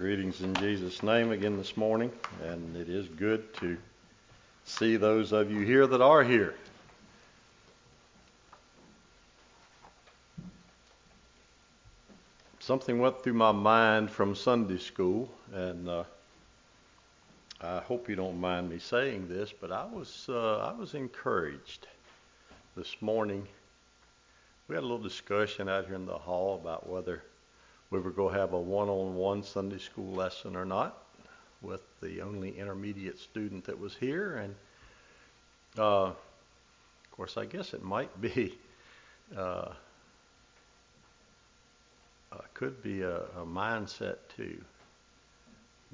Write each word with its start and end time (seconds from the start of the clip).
Greetings 0.00 0.40
in 0.40 0.54
Jesus' 0.54 1.02
name 1.02 1.30
again 1.30 1.58
this 1.58 1.76
morning, 1.76 2.10
and 2.42 2.74
it 2.74 2.88
is 2.88 3.06
good 3.06 3.52
to 3.56 3.76
see 4.64 4.96
those 4.96 5.30
of 5.32 5.50
you 5.50 5.60
here 5.60 5.86
that 5.86 6.00
are 6.00 6.24
here. 6.24 6.54
Something 12.60 12.98
went 12.98 13.22
through 13.22 13.34
my 13.34 13.52
mind 13.52 14.10
from 14.10 14.34
Sunday 14.34 14.78
school, 14.78 15.28
and 15.52 15.86
uh, 15.86 16.04
I 17.60 17.80
hope 17.80 18.08
you 18.08 18.16
don't 18.16 18.40
mind 18.40 18.70
me 18.70 18.78
saying 18.78 19.28
this, 19.28 19.52
but 19.52 19.70
I 19.70 19.84
was 19.84 20.24
uh, 20.30 20.60
I 20.60 20.72
was 20.72 20.94
encouraged 20.94 21.88
this 22.74 22.96
morning. 23.02 23.46
We 24.66 24.76
had 24.76 24.80
a 24.80 24.86
little 24.86 24.96
discussion 24.96 25.68
out 25.68 25.84
here 25.84 25.96
in 25.96 26.06
the 26.06 26.16
hall 26.16 26.54
about 26.54 26.88
whether 26.88 27.22
we 27.90 27.98
were 27.98 28.10
going 28.10 28.32
to 28.32 28.40
have 28.40 28.52
a 28.52 28.60
one-on-one 28.60 29.42
Sunday 29.42 29.78
school 29.78 30.12
lesson 30.12 30.54
or 30.54 30.64
not 30.64 31.02
with 31.60 31.82
the 32.00 32.22
only 32.22 32.56
intermediate 32.58 33.18
student 33.18 33.64
that 33.64 33.78
was 33.78 33.96
here. 33.96 34.36
And 34.36 34.54
uh, 35.78 36.04
of 36.04 36.16
course, 37.10 37.36
I 37.36 37.44
guess 37.44 37.74
it 37.74 37.82
might 37.82 38.20
be, 38.20 38.56
uh, 39.36 39.72
uh, 42.32 42.38
could 42.54 42.82
be 42.82 43.02
a, 43.02 43.16
a, 43.16 43.44
mindset 43.44 44.16
too. 44.36 44.56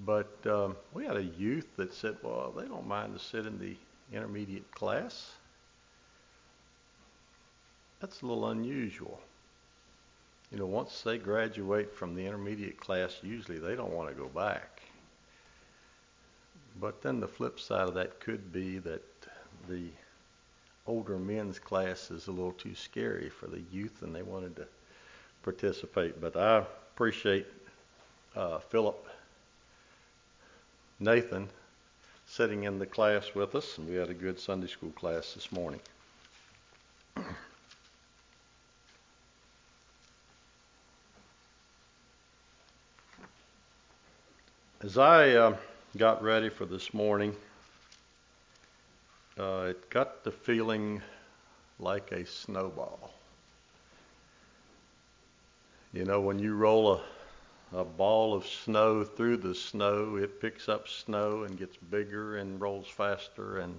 But 0.04 0.36
um, 0.46 0.76
we 0.92 1.06
had 1.06 1.16
a 1.16 1.24
youth 1.24 1.66
that 1.76 1.94
said, 1.94 2.16
well, 2.22 2.52
they 2.54 2.66
don't 2.66 2.86
mind 2.86 3.18
to 3.18 3.24
sit 3.24 3.46
in 3.46 3.58
the 3.58 3.74
intermediate 4.12 4.70
class. 4.70 5.32
That's 8.00 8.20
a 8.20 8.26
little 8.26 8.50
unusual. 8.50 9.18
You 10.52 10.58
know, 10.58 10.66
once 10.66 11.02
they 11.02 11.18
graduate 11.18 11.92
from 11.92 12.14
the 12.14 12.24
intermediate 12.24 12.78
class, 12.78 13.18
usually 13.22 13.58
they 13.58 13.74
don't 13.74 13.92
want 13.92 14.08
to 14.08 14.14
go 14.14 14.28
back. 14.28 14.82
But 16.80 17.02
then 17.02 17.20
the 17.20 17.28
flip 17.28 17.58
side 17.58 17.88
of 17.88 17.94
that 17.94 18.20
could 18.20 18.52
be 18.52 18.78
that 18.78 19.02
the 19.68 19.88
older 20.86 21.18
men's 21.18 21.58
class 21.58 22.10
is 22.10 22.28
a 22.28 22.32
little 22.32 22.52
too 22.52 22.74
scary 22.74 23.28
for 23.28 23.48
the 23.48 23.62
youth 23.72 24.02
and 24.02 24.14
they 24.14 24.22
wanted 24.22 24.54
to 24.56 24.66
participate. 25.42 26.20
But 26.20 26.36
I 26.36 26.58
appreciate 26.94 27.46
uh, 28.36 28.58
Philip 28.58 29.06
Nathan 31.00 31.48
sitting 32.26 32.64
in 32.64 32.78
the 32.78 32.86
class 32.86 33.34
with 33.34 33.54
us, 33.54 33.78
and 33.78 33.88
we 33.88 33.94
had 33.94 34.10
a 34.10 34.14
good 34.14 34.38
Sunday 34.38 34.66
school 34.66 34.90
class 34.90 35.34
this 35.34 35.50
morning. 35.52 35.80
As 44.86 44.98
I 44.98 45.30
uh, 45.30 45.56
got 45.96 46.22
ready 46.22 46.48
for 46.48 46.64
this 46.64 46.94
morning, 46.94 47.34
uh, 49.36 49.70
it 49.70 49.90
got 49.90 50.22
the 50.22 50.30
feeling 50.30 51.02
like 51.80 52.12
a 52.12 52.24
snowball. 52.24 53.12
You 55.92 56.04
know, 56.04 56.20
when 56.20 56.38
you 56.38 56.54
roll 56.54 56.92
a, 57.72 57.78
a 57.80 57.84
ball 57.84 58.32
of 58.32 58.46
snow 58.46 59.02
through 59.02 59.38
the 59.38 59.56
snow, 59.56 60.18
it 60.18 60.40
picks 60.40 60.68
up 60.68 60.86
snow 60.86 61.42
and 61.42 61.58
gets 61.58 61.76
bigger 61.76 62.36
and 62.36 62.60
rolls 62.60 62.86
faster 62.86 63.58
and 63.58 63.74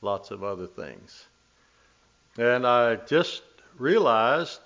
lots 0.00 0.30
of 0.30 0.42
other 0.42 0.66
things. 0.66 1.26
And 2.38 2.66
I 2.66 2.96
just 2.96 3.42
realized 3.76 4.62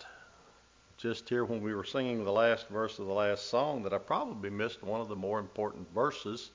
just 1.03 1.29
here 1.29 1.45
when 1.45 1.61
we 1.61 1.75
were 1.75 1.83
singing 1.83 2.25
the 2.25 2.31
last 2.31 2.69
verse 2.69 3.01
of 3.01 3.07
the 3.07 3.13
last 3.13 3.51
song 3.51 3.83
that 3.83 3.93
I 3.93 3.99
probably 3.99 4.51
missed 4.51 4.85
one 4.85 5.01
of 5.01 5.09
the 5.09 5.17
more 5.17 5.41
important 5.41 5.93
verses. 5.93 6.49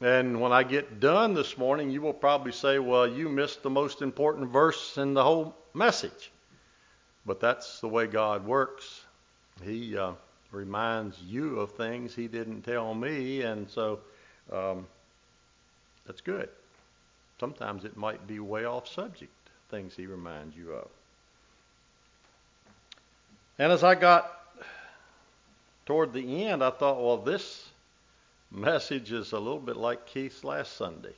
And 0.00 0.40
when 0.40 0.52
I 0.52 0.62
get 0.62 1.00
done 1.00 1.34
this 1.34 1.58
morning, 1.58 1.90
you 1.90 2.00
will 2.00 2.12
probably 2.12 2.52
say, 2.52 2.78
Well, 2.78 3.08
you 3.08 3.28
missed 3.28 3.64
the 3.64 3.70
most 3.70 4.02
important 4.02 4.50
verse 4.50 4.96
in 4.96 5.14
the 5.14 5.24
whole 5.24 5.56
message. 5.74 6.30
But 7.26 7.40
that's 7.40 7.80
the 7.80 7.88
way 7.88 8.06
God 8.06 8.46
works. 8.46 9.02
He 9.64 9.98
uh, 9.98 10.12
reminds 10.52 11.20
you 11.20 11.58
of 11.58 11.72
things 11.72 12.14
He 12.14 12.28
didn't 12.28 12.62
tell 12.62 12.94
me, 12.94 13.42
and 13.42 13.68
so 13.68 13.98
um, 14.52 14.86
that's 16.06 16.20
good. 16.20 16.48
Sometimes 17.40 17.84
it 17.84 17.96
might 17.96 18.28
be 18.28 18.38
way 18.38 18.64
off 18.64 18.86
subject, 18.86 19.32
things 19.70 19.96
He 19.96 20.06
reminds 20.06 20.56
you 20.56 20.72
of. 20.72 20.88
And 23.60 23.70
as 23.70 23.84
I 23.84 23.94
got 23.94 24.40
toward 25.84 26.14
the 26.14 26.46
end, 26.46 26.64
I 26.64 26.70
thought, 26.70 26.98
well, 26.98 27.18
this 27.18 27.68
message 28.50 29.12
is 29.12 29.32
a 29.32 29.38
little 29.38 29.58
bit 29.58 29.76
like 29.76 30.06
Keith's 30.06 30.44
last 30.44 30.78
Sunday. 30.78 31.12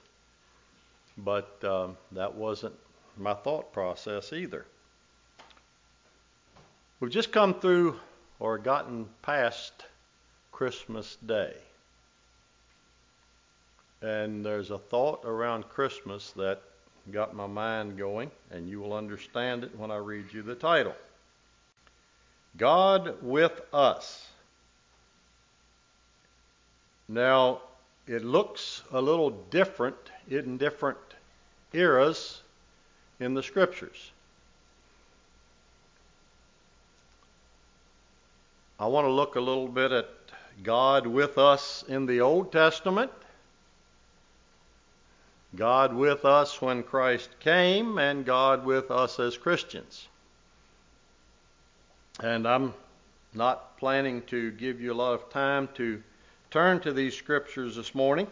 But 1.16 1.62
um, 1.62 1.97
that 2.10 2.34
wasn't 2.34 2.75
my 3.16 3.32
thought 3.32 3.72
process 3.72 4.32
either. 4.32 4.66
We've 6.98 7.12
just 7.12 7.30
come 7.30 7.60
through 7.60 8.00
or 8.41 8.59
gotten 8.59 9.06
past 9.22 9.84
Christmas 10.50 11.19
Day. 11.24 11.54
And 14.00 14.44
there's 14.44 14.72
a 14.72 14.78
thought 14.78 15.24
around 15.24 15.69
Christmas 15.69 16.32
that 16.32 16.60
got 17.12 17.36
my 17.36 17.47
mind 17.47 17.97
going, 17.97 18.32
and 18.50 18.69
you 18.69 18.80
will 18.80 18.94
understand 18.94 19.62
it 19.62 19.78
when 19.78 19.92
I 19.92 19.98
read 19.98 20.32
you 20.32 20.42
the 20.42 20.56
title. 20.56 20.97
God 22.56 23.22
with 23.22 23.60
us. 23.72 24.26
Now, 27.08 27.60
it 28.06 28.24
looks 28.24 28.82
a 28.92 29.00
little 29.00 29.30
different 29.30 29.96
in 30.28 30.58
different 30.58 30.98
eras 31.72 32.42
in 33.20 33.34
the 33.34 33.42
scriptures. 33.42 34.12
I 38.78 38.86
want 38.86 39.06
to 39.06 39.12
look 39.12 39.36
a 39.36 39.41
little 39.41 39.68
bit 39.68 39.92
at 39.92 40.08
God 40.62 41.06
with 41.06 41.38
us 41.38 41.84
in 41.88 42.06
the 42.06 42.20
Old 42.20 42.50
Testament, 42.50 43.12
God 45.54 45.94
with 45.94 46.24
us 46.24 46.60
when 46.60 46.82
Christ 46.82 47.30
came, 47.41 47.98
and 47.98 48.24
God 48.24 48.64
with 48.64 48.91
us 48.91 49.20
as 49.20 49.36
Christians. 49.36 50.08
And 52.20 52.46
I'm 52.46 52.74
not 53.34 53.78
planning 53.78 54.22
to 54.22 54.50
give 54.52 54.80
you 54.80 54.92
a 54.92 54.94
lot 54.94 55.14
of 55.14 55.30
time 55.30 55.68
to 55.74 56.02
turn 56.50 56.80
to 56.80 56.92
these 56.92 57.16
scriptures 57.16 57.76
this 57.76 57.94
morning. 57.94 58.26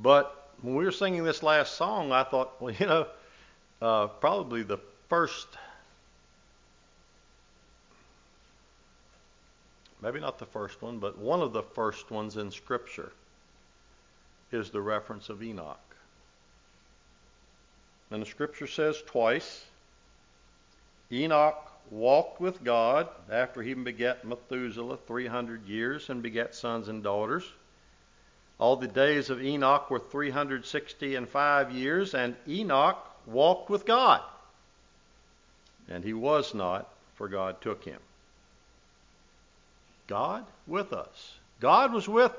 But 0.00 0.50
when 0.62 0.76
we 0.76 0.84
were 0.84 0.92
singing 0.92 1.24
this 1.24 1.42
last 1.42 1.74
song, 1.74 2.12
I 2.12 2.22
thought, 2.22 2.60
well, 2.60 2.72
you 2.78 2.86
know, 2.86 3.06
uh, 3.82 4.06
probably 4.06 4.62
the 4.62 4.78
first, 5.08 5.48
maybe 10.00 10.20
not 10.20 10.38
the 10.38 10.46
first 10.46 10.80
one, 10.80 10.98
but 10.98 11.18
one 11.18 11.40
of 11.40 11.52
the 11.52 11.62
first 11.62 12.10
ones 12.10 12.36
in 12.36 12.50
Scripture 12.50 13.12
is 14.52 14.70
the 14.70 14.80
reference 14.80 15.28
of 15.28 15.42
Enoch. 15.42 15.78
And 18.10 18.22
the 18.22 18.26
Scripture 18.26 18.66
says 18.66 19.02
twice 19.06 19.64
Enoch 21.12 21.67
walked 21.90 22.40
with 22.40 22.62
God 22.64 23.08
after 23.30 23.62
he 23.62 23.74
begat 23.74 24.24
Methuselah 24.24 24.98
300 25.06 25.66
years 25.66 26.10
and 26.10 26.22
begat 26.22 26.54
sons 26.54 26.88
and 26.88 27.02
daughters. 27.02 27.44
All 28.58 28.76
the 28.76 28.88
days 28.88 29.30
of 29.30 29.42
Enoch 29.42 29.90
were 29.90 30.00
360 30.00 31.14
and 31.14 31.28
five 31.28 31.70
years, 31.70 32.14
and 32.14 32.34
Enoch 32.48 32.98
walked 33.26 33.70
with 33.70 33.86
God. 33.86 34.20
And 35.88 36.02
he 36.02 36.12
was 36.12 36.54
not, 36.54 36.88
for 37.14 37.28
God 37.28 37.60
took 37.60 37.84
him. 37.84 38.00
God 40.08 40.44
with 40.66 40.92
us. 40.92 41.34
God 41.60 41.92
was 41.92 42.08
with 42.08 42.32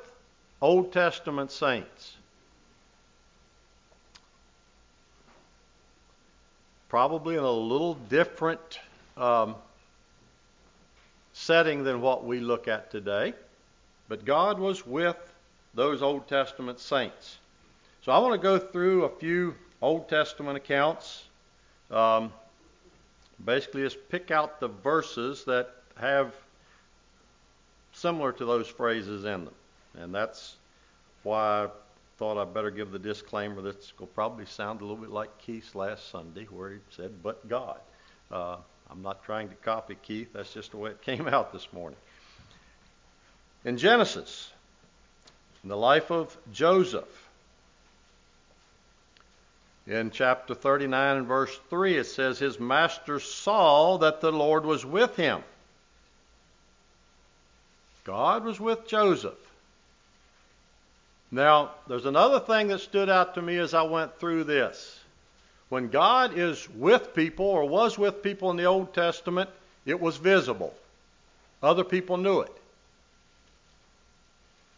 Old 0.61 0.91
Testament 0.91 1.51
saints. 1.51 2.15
Probably 6.89 7.35
in 7.35 7.43
a 7.43 7.51
little 7.51 7.93
different 7.93 8.79
um, 9.19 9.55
setting 11.33 11.83
than 11.83 12.01
what 12.01 12.25
we 12.25 12.39
look 12.39 12.67
at 12.67 12.89
today. 12.89 13.33
But 14.07 14.25
God 14.25 14.57
was 14.59 14.87
with 14.87 15.17
those 15.75 16.01
Old 16.01 16.27
Testament 16.27 16.79
saints. 16.79 17.37
So 18.01 18.11
I 18.11 18.17
want 18.19 18.33
to 18.33 18.39
go 18.39 18.57
through 18.57 19.03
a 19.03 19.09
few 19.09 19.55
Old 19.81 20.09
Testament 20.09 20.57
accounts. 20.57 21.23
Um, 21.91 22.33
basically, 23.43 23.83
just 23.83 23.97
pick 24.09 24.31
out 24.31 24.59
the 24.59 24.69
verses 24.69 25.43
that 25.45 25.69
have 25.97 26.33
similar 27.93 28.31
to 28.31 28.45
those 28.45 28.67
phrases 28.67 29.25
in 29.25 29.45
them. 29.45 29.53
And 29.97 30.15
that's 30.15 30.55
why 31.23 31.65
I 31.65 31.67
thought 32.17 32.41
I'd 32.41 32.53
better 32.53 32.71
give 32.71 32.91
the 32.91 32.99
disclaimer 32.99 33.61
that 33.61 33.99
will 33.99 34.07
probably 34.07 34.45
sound 34.45 34.81
a 34.81 34.85
little 34.85 34.97
bit 34.97 35.09
like 35.09 35.37
Keith's 35.39 35.75
last 35.75 36.09
Sunday, 36.09 36.45
where 36.45 36.71
he 36.71 36.77
said, 36.89 37.11
but 37.21 37.47
God. 37.47 37.79
Uh, 38.31 38.57
I'm 38.91 39.01
not 39.01 39.23
trying 39.23 39.49
to 39.49 39.55
copy 39.55 39.95
Keith, 40.01 40.33
that's 40.33 40.53
just 40.53 40.71
the 40.71 40.77
way 40.77 40.91
it 40.91 41.01
came 41.03 41.27
out 41.27 41.53
this 41.53 41.67
morning. 41.71 41.99
In 43.65 43.77
Genesis, 43.77 44.51
in 45.63 45.69
the 45.69 45.77
life 45.77 46.11
of 46.11 46.35
Joseph, 46.53 47.27
in 49.85 50.11
chapter 50.11 50.53
39 50.53 51.17
and 51.17 51.27
verse 51.27 51.59
3, 51.69 51.97
it 51.97 52.05
says, 52.05 52.37
His 52.37 52.59
master 52.59 53.19
saw 53.19 53.97
that 53.97 54.21
the 54.21 54.31
Lord 54.31 54.63
was 54.63 54.85
with 54.85 55.15
him. 55.15 55.43
God 58.03 58.43
was 58.43 58.59
with 58.59 58.87
Joseph. 58.87 59.37
Now, 61.31 61.71
there's 61.87 62.05
another 62.05 62.39
thing 62.39 62.67
that 62.67 62.81
stood 62.81 63.09
out 63.09 63.35
to 63.35 63.41
me 63.41 63.57
as 63.57 63.73
I 63.73 63.83
went 63.83 64.19
through 64.19 64.45
this. 64.45 64.98
When 65.69 65.89
God 65.89 66.37
is 66.37 66.67
with 66.71 67.13
people 67.13 67.45
or 67.45 67.65
was 67.65 67.97
with 67.97 68.23
people 68.23 68.49
in 68.51 68.57
the 68.57 68.65
Old 68.65 68.93
Testament, 68.93 69.49
it 69.85 69.99
was 69.99 70.17
visible. 70.17 70.73
Other 71.61 71.83
people 71.83 72.17
knew 72.17 72.41
it. 72.41 72.51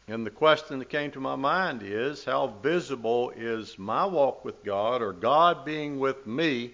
And 0.08 0.26
the 0.26 0.32
question 0.32 0.80
that 0.80 0.90
came 0.90 1.12
to 1.12 1.22
my 1.22 1.36
mind 1.36 1.84
is 1.84 2.26
how 2.26 2.48
visible 2.62 3.32
is 3.36 3.80
my 3.80 4.06
walk 4.06 4.44
with 4.44 4.64
God 4.66 5.02
or 5.02 5.14
God 5.14 5.64
being 5.64 6.00
with 6.00 6.28
me 6.28 6.72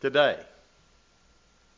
today? 0.00 0.38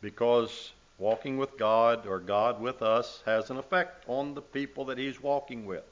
Because 0.02 0.72
walking 0.98 1.38
with 1.38 1.56
God 1.56 2.06
or 2.06 2.19
God 2.19 2.60
with 2.60 2.82
us 2.82 3.22
has 3.24 3.48
an 3.48 3.56
effect 3.56 4.04
on 4.06 4.34
the 4.34 4.42
people 4.42 4.84
that 4.86 4.98
He's 4.98 5.22
walking 5.22 5.64
with. 5.64 5.84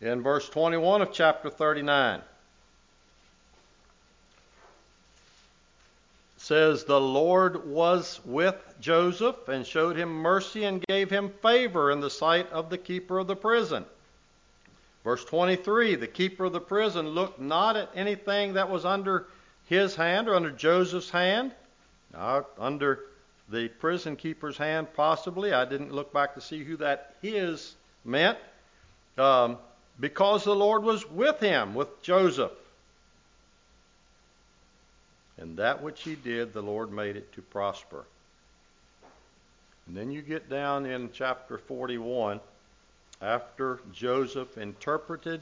In 0.00 0.22
verse 0.22 0.48
21 0.48 1.02
of 1.02 1.12
chapter 1.12 1.50
39, 1.50 2.20
says 6.48 6.84
the 6.84 6.98
Lord 6.98 7.66
was 7.66 8.20
with 8.24 8.56
Joseph 8.80 9.48
and 9.48 9.66
showed 9.66 9.96
him 9.96 10.08
mercy 10.08 10.64
and 10.64 10.82
gave 10.88 11.10
him 11.10 11.28
favor 11.42 11.90
in 11.90 12.00
the 12.00 12.08
sight 12.08 12.50
of 12.50 12.70
the 12.70 12.78
keeper 12.78 13.18
of 13.18 13.26
the 13.26 13.36
prison. 13.36 13.84
Verse 15.04 15.22
23 15.26 15.96
The 15.96 16.06
keeper 16.06 16.46
of 16.46 16.54
the 16.54 16.60
prison 16.60 17.08
looked 17.08 17.38
not 17.38 17.76
at 17.76 17.90
anything 17.94 18.54
that 18.54 18.70
was 18.70 18.86
under 18.86 19.26
his 19.66 19.94
hand 19.94 20.26
or 20.26 20.34
under 20.34 20.50
Joseph's 20.50 21.10
hand, 21.10 21.52
under 22.14 23.00
the 23.50 23.68
prison 23.68 24.16
keeper's 24.16 24.56
hand, 24.56 24.86
possibly. 24.94 25.52
I 25.52 25.66
didn't 25.66 25.92
look 25.92 26.14
back 26.14 26.34
to 26.34 26.40
see 26.40 26.64
who 26.64 26.78
that 26.78 27.14
his 27.20 27.74
meant, 28.06 28.38
um, 29.18 29.58
because 30.00 30.44
the 30.44 30.56
Lord 30.56 30.82
was 30.82 31.06
with 31.10 31.40
him, 31.40 31.74
with 31.74 32.02
Joseph. 32.02 32.52
And 35.38 35.56
that 35.58 35.82
which 35.82 36.02
he 36.02 36.14
did, 36.14 36.52
the 36.52 36.62
Lord 36.62 36.92
made 36.92 37.16
it 37.16 37.32
to 37.34 37.42
prosper. 37.42 38.04
And 39.86 39.96
then 39.96 40.10
you 40.10 40.20
get 40.20 40.50
down 40.50 40.84
in 40.84 41.10
chapter 41.12 41.58
41, 41.58 42.40
after 43.22 43.80
Joseph 43.92 44.58
interpreted 44.58 45.40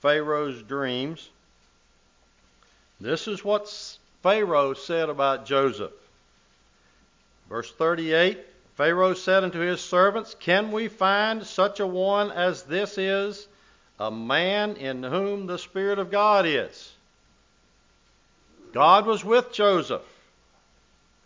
Pharaoh's 0.00 0.62
dreams. 0.62 1.28
This 3.00 3.28
is 3.28 3.44
what 3.44 3.68
Pharaoh 4.22 4.74
said 4.74 5.08
about 5.08 5.46
Joseph. 5.46 5.92
Verse 7.48 7.70
38 7.72 8.38
Pharaoh 8.76 9.14
said 9.14 9.44
unto 9.44 9.58
his 9.58 9.80
servants, 9.80 10.34
Can 10.40 10.72
we 10.72 10.88
find 10.88 11.44
such 11.44 11.78
a 11.78 11.86
one 11.86 12.30
as 12.30 12.62
this 12.62 12.96
is, 12.96 13.46
a 14.00 14.10
man 14.10 14.76
in 14.76 15.02
whom 15.02 15.46
the 15.46 15.58
Spirit 15.58 15.98
of 15.98 16.10
God 16.10 16.46
is? 16.46 16.91
God 18.72 19.06
was 19.06 19.24
with 19.24 19.52
Joseph, 19.52 20.02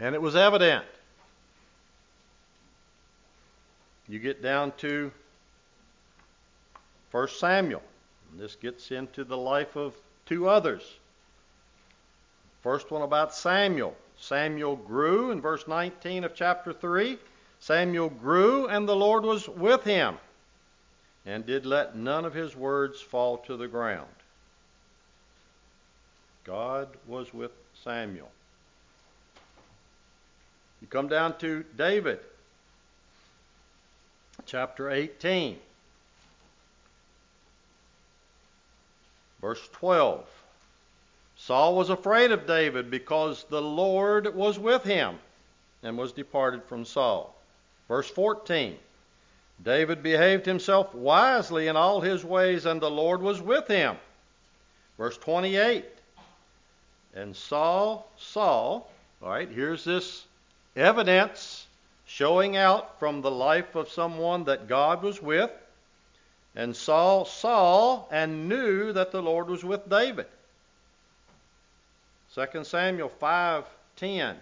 and 0.01 0.15
it 0.15 0.23
was 0.23 0.35
evident. 0.35 0.85
You 4.09 4.19
get 4.19 4.43
down 4.43 4.73
to 4.79 5.11
1 7.11 7.29
Samuel. 7.29 7.83
and 8.31 8.41
This 8.41 8.57
gets 8.57 8.91
into 8.91 9.25
the 9.25 9.37
life 9.37 9.77
of 9.77 9.95
two 10.27 10.49
others. 10.49 10.83
First 12.63 12.91
one 12.91 13.03
about 13.03 13.35
Samuel. 13.35 13.97
Samuel 14.19 14.77
grew 14.77 15.31
in 15.31 15.41
verse 15.41 15.67
19 15.69 16.25
of 16.25 16.35
chapter 16.35 16.73
3. 16.73 17.19
Samuel 17.61 18.09
grew, 18.09 18.67
and 18.67 18.89
the 18.89 18.97
Lord 18.97 19.25
was 19.25 19.49
with 19.49 19.85
him, 19.85 20.19
and 21.25 21.47
did 21.47 21.65
let 21.65 21.97
none 21.97 22.25
of 22.25 22.35
his 22.35 22.57
words 22.57 23.01
fall 23.01 23.39
to 23.39 23.57
the 23.57 23.69
ground. 23.69 24.09
God 26.47 26.89
was 27.09 27.35
with 27.35 27.51
Samuel. 27.83 28.31
You 30.81 30.87
come 30.87 31.09
down 31.09 31.37
to 31.39 31.65
David, 31.77 32.21
chapter 34.45 34.89
18, 34.89 35.59
verse 39.41 39.69
12. 39.73 40.25
Saul 41.37 41.75
was 41.75 41.91
afraid 41.91 42.31
of 42.31 42.47
David 42.47 42.93
because 42.93 43.45
the 43.51 43.61
Lord 43.61 44.33
was 44.33 44.57
with 44.57 44.85
him 44.85 45.19
and 45.83 45.99
was 45.99 46.13
departed 46.13 46.63
from 46.65 46.85
Saul. 46.85 47.35
Verse 47.89 48.09
14. 48.09 48.77
David 49.65 50.01
behaved 50.01 50.47
himself 50.47 50.95
wisely 50.95 51.67
in 51.67 51.77
all 51.77 52.01
his 52.01 52.25
ways, 52.25 52.67
and 52.67 52.81
the 52.81 52.91
Lord 52.91 53.21
was 53.21 53.41
with 53.41 53.67
him. 53.67 53.97
Verse 54.97 55.19
28 55.19 55.96
and 57.17 57.35
Saul 57.35 58.07
saw, 58.19 58.83
all 59.23 59.31
right, 59.31 59.49
here's 59.49 59.85
this 59.85 60.27
evidence 60.77 61.67
showing 62.05 62.57
out 62.57 62.99
from 62.99 63.23
the 63.23 63.31
life 63.31 63.75
of 63.75 63.89
someone 63.89 64.45
that 64.45 64.69
God 64.69 65.03
was 65.03 65.21
with. 65.21 65.51
And 66.55 66.77
Saul 66.77 67.25
saw 67.25 68.05
and 68.11 68.49
knew 68.49 68.93
that 68.93 69.13
the 69.13 69.23
Lord 69.23 69.49
was 69.49 69.65
with 69.65 69.89
David. 69.89 70.27
2 72.35 72.65
Samuel 72.65 73.11
5:10 73.21 74.37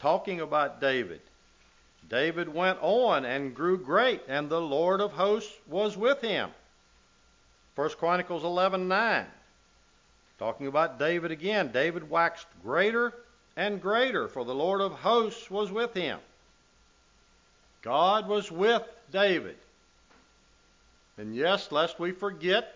talking 0.00 0.40
about 0.40 0.80
David. 0.80 1.20
David 2.08 2.52
went 2.52 2.78
on 2.82 3.24
and 3.24 3.54
grew 3.54 3.78
great 3.78 4.22
and 4.26 4.48
the 4.48 4.60
Lord 4.60 5.00
of 5.00 5.12
hosts 5.12 5.54
was 5.68 5.96
with 5.96 6.20
him. 6.20 6.50
1 7.76 7.90
Chronicles 7.90 8.42
11:9 8.42 9.26
Talking 10.40 10.68
about 10.68 10.98
David 10.98 11.32
again, 11.32 11.70
David 11.70 12.08
waxed 12.08 12.46
greater 12.62 13.12
and 13.58 13.80
greater, 13.80 14.26
for 14.26 14.42
the 14.42 14.54
Lord 14.54 14.80
of 14.80 14.92
hosts 14.92 15.50
was 15.50 15.70
with 15.70 15.92
him. 15.92 16.18
God 17.82 18.26
was 18.26 18.50
with 18.50 18.82
David. 19.12 19.58
And 21.18 21.36
yes, 21.36 21.70
lest 21.70 22.00
we 22.00 22.12
forget, 22.12 22.74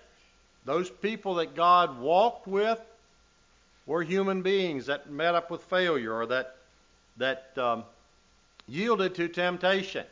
those 0.66 0.90
people 0.90 1.36
that 1.36 1.56
God 1.56 1.98
walked 1.98 2.46
with 2.46 2.78
were 3.86 4.02
human 4.02 4.42
beings 4.42 4.84
that 4.86 5.10
met 5.10 5.34
up 5.34 5.50
with 5.50 5.62
failure 5.62 6.12
or 6.12 6.26
that 6.26 6.56
that 7.16 7.56
um, 7.56 7.84
yielded 8.68 9.14
to 9.14 9.28
temptation. 9.28 10.04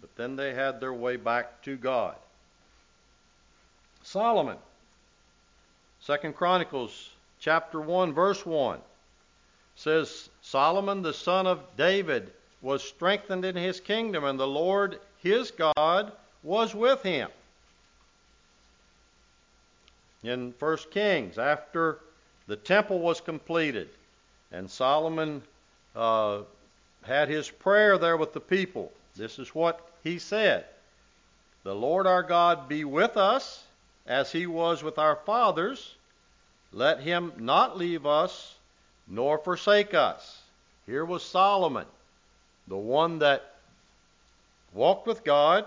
But 0.00 0.16
then 0.16 0.36
they 0.36 0.54
had 0.54 0.80
their 0.80 0.94
way 0.94 1.16
back 1.16 1.62
to 1.64 1.76
God. 1.76 2.14
Solomon 4.02 4.56
Second 6.00 6.34
Chronicles 6.34 7.10
chapter 7.40 7.80
1 7.80 8.14
verse 8.14 8.46
1 8.46 8.78
says 9.76 10.30
Solomon 10.40 11.02
the 11.02 11.12
son 11.12 11.46
of 11.46 11.60
David 11.76 12.32
was 12.62 12.82
strengthened 12.82 13.44
in 13.44 13.54
his 13.54 13.80
kingdom 13.80 14.24
and 14.24 14.38
the 14.38 14.46
Lord 14.46 14.98
his 15.22 15.50
God 15.50 16.12
was 16.42 16.74
with 16.74 17.02
him. 17.02 17.28
In 20.22 20.54
1 20.58 20.76
Kings 20.90 21.38
after 21.38 21.98
the 22.46 22.56
temple 22.56 22.98
was 22.98 23.20
completed 23.20 23.88
and 24.52 24.70
Solomon 24.70 25.42
uh, 25.94 26.40
had 27.02 27.28
his 27.28 27.50
prayer 27.50 27.98
there 27.98 28.16
with 28.16 28.32
the 28.32 28.40
people. 28.40 28.90
This 29.16 29.38
is 29.38 29.54
what 29.54 29.86
he 30.02 30.18
said 30.18 30.64
The 31.62 31.74
Lord 31.74 32.06
our 32.06 32.22
God 32.22 32.68
be 32.68 32.84
with 32.84 33.18
us 33.18 33.64
as 34.06 34.32
he 34.32 34.46
was 34.46 34.82
with 34.82 34.98
our 34.98 35.16
fathers, 35.16 35.94
let 36.72 37.00
him 37.00 37.32
not 37.38 37.76
leave 37.76 38.06
us 38.06 38.56
nor 39.06 39.38
forsake 39.38 39.94
us. 39.94 40.42
Here 40.86 41.04
was 41.04 41.22
Solomon, 41.22 41.86
the 42.68 42.76
one 42.76 43.18
that 43.20 43.54
walked 44.72 45.06
with 45.06 45.24
God, 45.24 45.66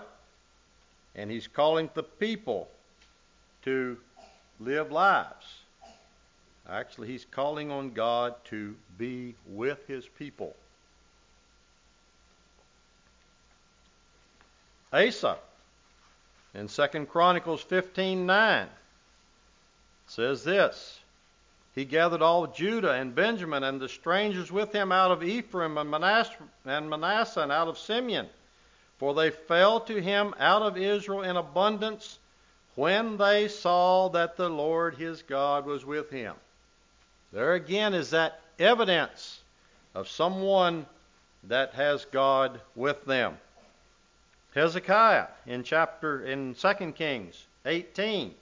and 1.14 1.30
he's 1.30 1.46
calling 1.46 1.90
the 1.94 2.02
people 2.02 2.68
to 3.62 3.98
live 4.60 4.90
lives. 4.90 5.60
Actually, 6.68 7.08
he's 7.08 7.26
calling 7.30 7.70
on 7.70 7.92
God 7.92 8.34
to 8.46 8.74
be 8.98 9.34
with 9.46 9.86
his 9.86 10.06
people. 10.18 10.56
Asa 14.92 15.36
in 16.54 16.68
2 16.68 17.06
Chronicles 17.06 17.64
15:9 17.64 18.66
says 20.06 20.44
this 20.44 21.00
He 21.74 21.84
gathered 21.84 22.22
all 22.22 22.46
Judah 22.46 22.92
and 22.92 23.14
Benjamin 23.14 23.64
and 23.64 23.80
the 23.80 23.88
strangers 23.88 24.52
with 24.52 24.72
him 24.72 24.92
out 24.92 25.10
of 25.10 25.22
Ephraim 25.22 25.76
and 25.78 25.90
Manasseh 25.90 26.36
and, 26.64 26.88
Manasseh 26.88 27.40
and 27.40 27.52
out 27.52 27.68
of 27.68 27.78
Simeon 27.78 28.28
for 28.98 29.14
they 29.14 29.30
fell 29.30 29.80
to 29.80 30.00
him 30.00 30.34
out 30.38 30.62
of 30.62 30.76
Israel 30.76 31.22
in 31.22 31.36
abundance 31.36 32.18
when 32.74 33.16
they 33.16 33.48
saw 33.48 34.08
that 34.08 34.36
the 34.36 34.48
Lord 34.48 34.94
his 34.94 35.22
God 35.22 35.66
was 35.66 35.84
with 35.84 36.10
him. 36.10 36.34
There 37.32 37.54
again 37.54 37.94
is 37.94 38.10
that 38.10 38.40
evidence 38.58 39.40
of 39.94 40.08
someone 40.08 40.86
that 41.44 41.74
has 41.74 42.04
God 42.06 42.60
with 42.74 43.04
them. 43.04 43.36
Hezekiah 44.54 45.26
in 45.46 45.64
chapter 45.64 46.24
in 46.24 46.54
2 46.54 46.92
Kings 46.92 47.46
18 47.66 48.34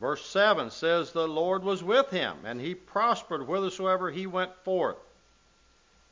verse 0.00 0.24
7 0.26 0.70
says 0.70 1.12
the 1.12 1.26
Lord 1.26 1.64
was 1.64 1.82
with 1.82 2.10
him 2.10 2.36
and 2.44 2.60
he 2.60 2.74
prospered 2.74 3.42
whithersoever 3.42 4.10
he 4.10 4.26
went 4.26 4.54
forth. 4.64 4.96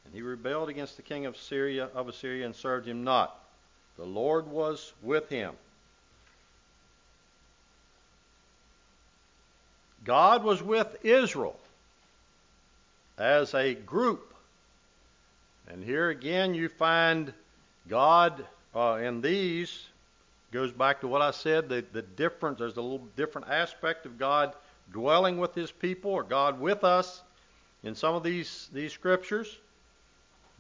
And 0.05 0.15
he 0.15 0.23
rebelled 0.23 0.69
against 0.69 0.97
the 0.97 1.03
king 1.03 1.27
of 1.27 1.37
Syria 1.37 1.89
of 1.95 2.09
Assyria 2.09 2.47
and 2.47 2.57
served 2.57 2.87
him 2.87 3.05
not. 3.05 3.39
The 3.97 4.05
Lord 4.05 4.47
was 4.49 4.93
with 5.03 5.29
him. 5.29 5.55
God 10.05 10.43
was 10.43 10.63
with 10.63 11.05
Israel 11.05 11.59
as 13.19 13.55
a 13.55 13.75
group. 13.75 14.35
And 15.69 15.85
here 15.85 16.09
again 16.09 16.55
you 16.55 16.69
find 16.69 17.33
God 17.89 18.45
uh, 18.75 18.99
in 19.03 19.23
these 19.23 19.87
goes 20.53 20.73
back 20.73 21.01
to 21.01 21.09
what 21.09 21.23
I 21.23 21.31
said 21.31 21.69
the, 21.69 21.85
the 21.93 22.03
difference 22.03 22.59
there's 22.59 22.77
a 22.77 22.83
little 22.83 23.07
different 23.17 23.49
aspect 23.49 24.07
of 24.07 24.19
God 24.19 24.55
dwelling 24.93 25.39
with 25.39 25.55
his 25.55 25.71
people 25.71 26.11
or 26.11 26.23
God 26.23 26.61
with 26.61 26.85
us 26.85 27.23
in 27.83 27.95
some 27.95 28.15
of 28.15 28.23
these 28.23 28.69
these 28.73 28.93
scriptures. 28.93 29.59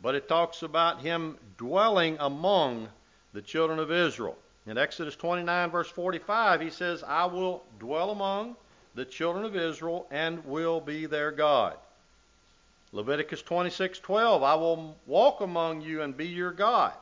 But 0.00 0.14
it 0.14 0.28
talks 0.28 0.62
about 0.62 1.00
him 1.00 1.36
dwelling 1.56 2.16
among 2.20 2.88
the 3.32 3.42
children 3.42 3.78
of 3.78 3.90
Israel. 3.90 4.36
In 4.66 4.78
Exodus 4.78 5.16
29 5.16 5.70
verse 5.70 5.88
45 5.88 6.60
he 6.62 6.70
says 6.70 7.02
I 7.02 7.26
will 7.26 7.62
dwell 7.78 8.10
among 8.10 8.56
the 8.94 9.04
children 9.04 9.44
of 9.44 9.54
Israel 9.54 10.06
and 10.10 10.44
will 10.46 10.80
be 10.80 11.04
their 11.04 11.30
God. 11.30 11.76
Leviticus 12.92 13.42
26:12 13.42 14.42
I 14.42 14.54
will 14.54 14.96
walk 15.06 15.42
among 15.42 15.82
you 15.82 16.00
and 16.00 16.16
be 16.16 16.26
your 16.26 16.52
God 16.52 16.94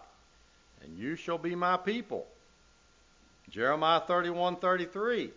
and 0.83 0.99
you 0.99 1.17
shall 1.17 1.39
be 1.39 1.55
my 1.55 1.77
people. 1.77 2.27
Jeremiah 3.51 4.01
31:33 4.01 5.31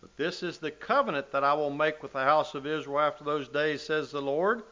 But 0.00 0.16
this 0.16 0.42
is 0.42 0.58
the 0.58 0.70
covenant 0.70 1.30
that 1.32 1.44
I 1.44 1.54
will 1.54 1.70
make 1.70 2.02
with 2.02 2.12
the 2.12 2.24
house 2.24 2.54
of 2.54 2.66
Israel 2.66 3.00
after 3.00 3.24
those 3.24 3.48
days 3.48 3.82
says 3.82 4.10
the 4.10 4.20
Lord 4.20 4.62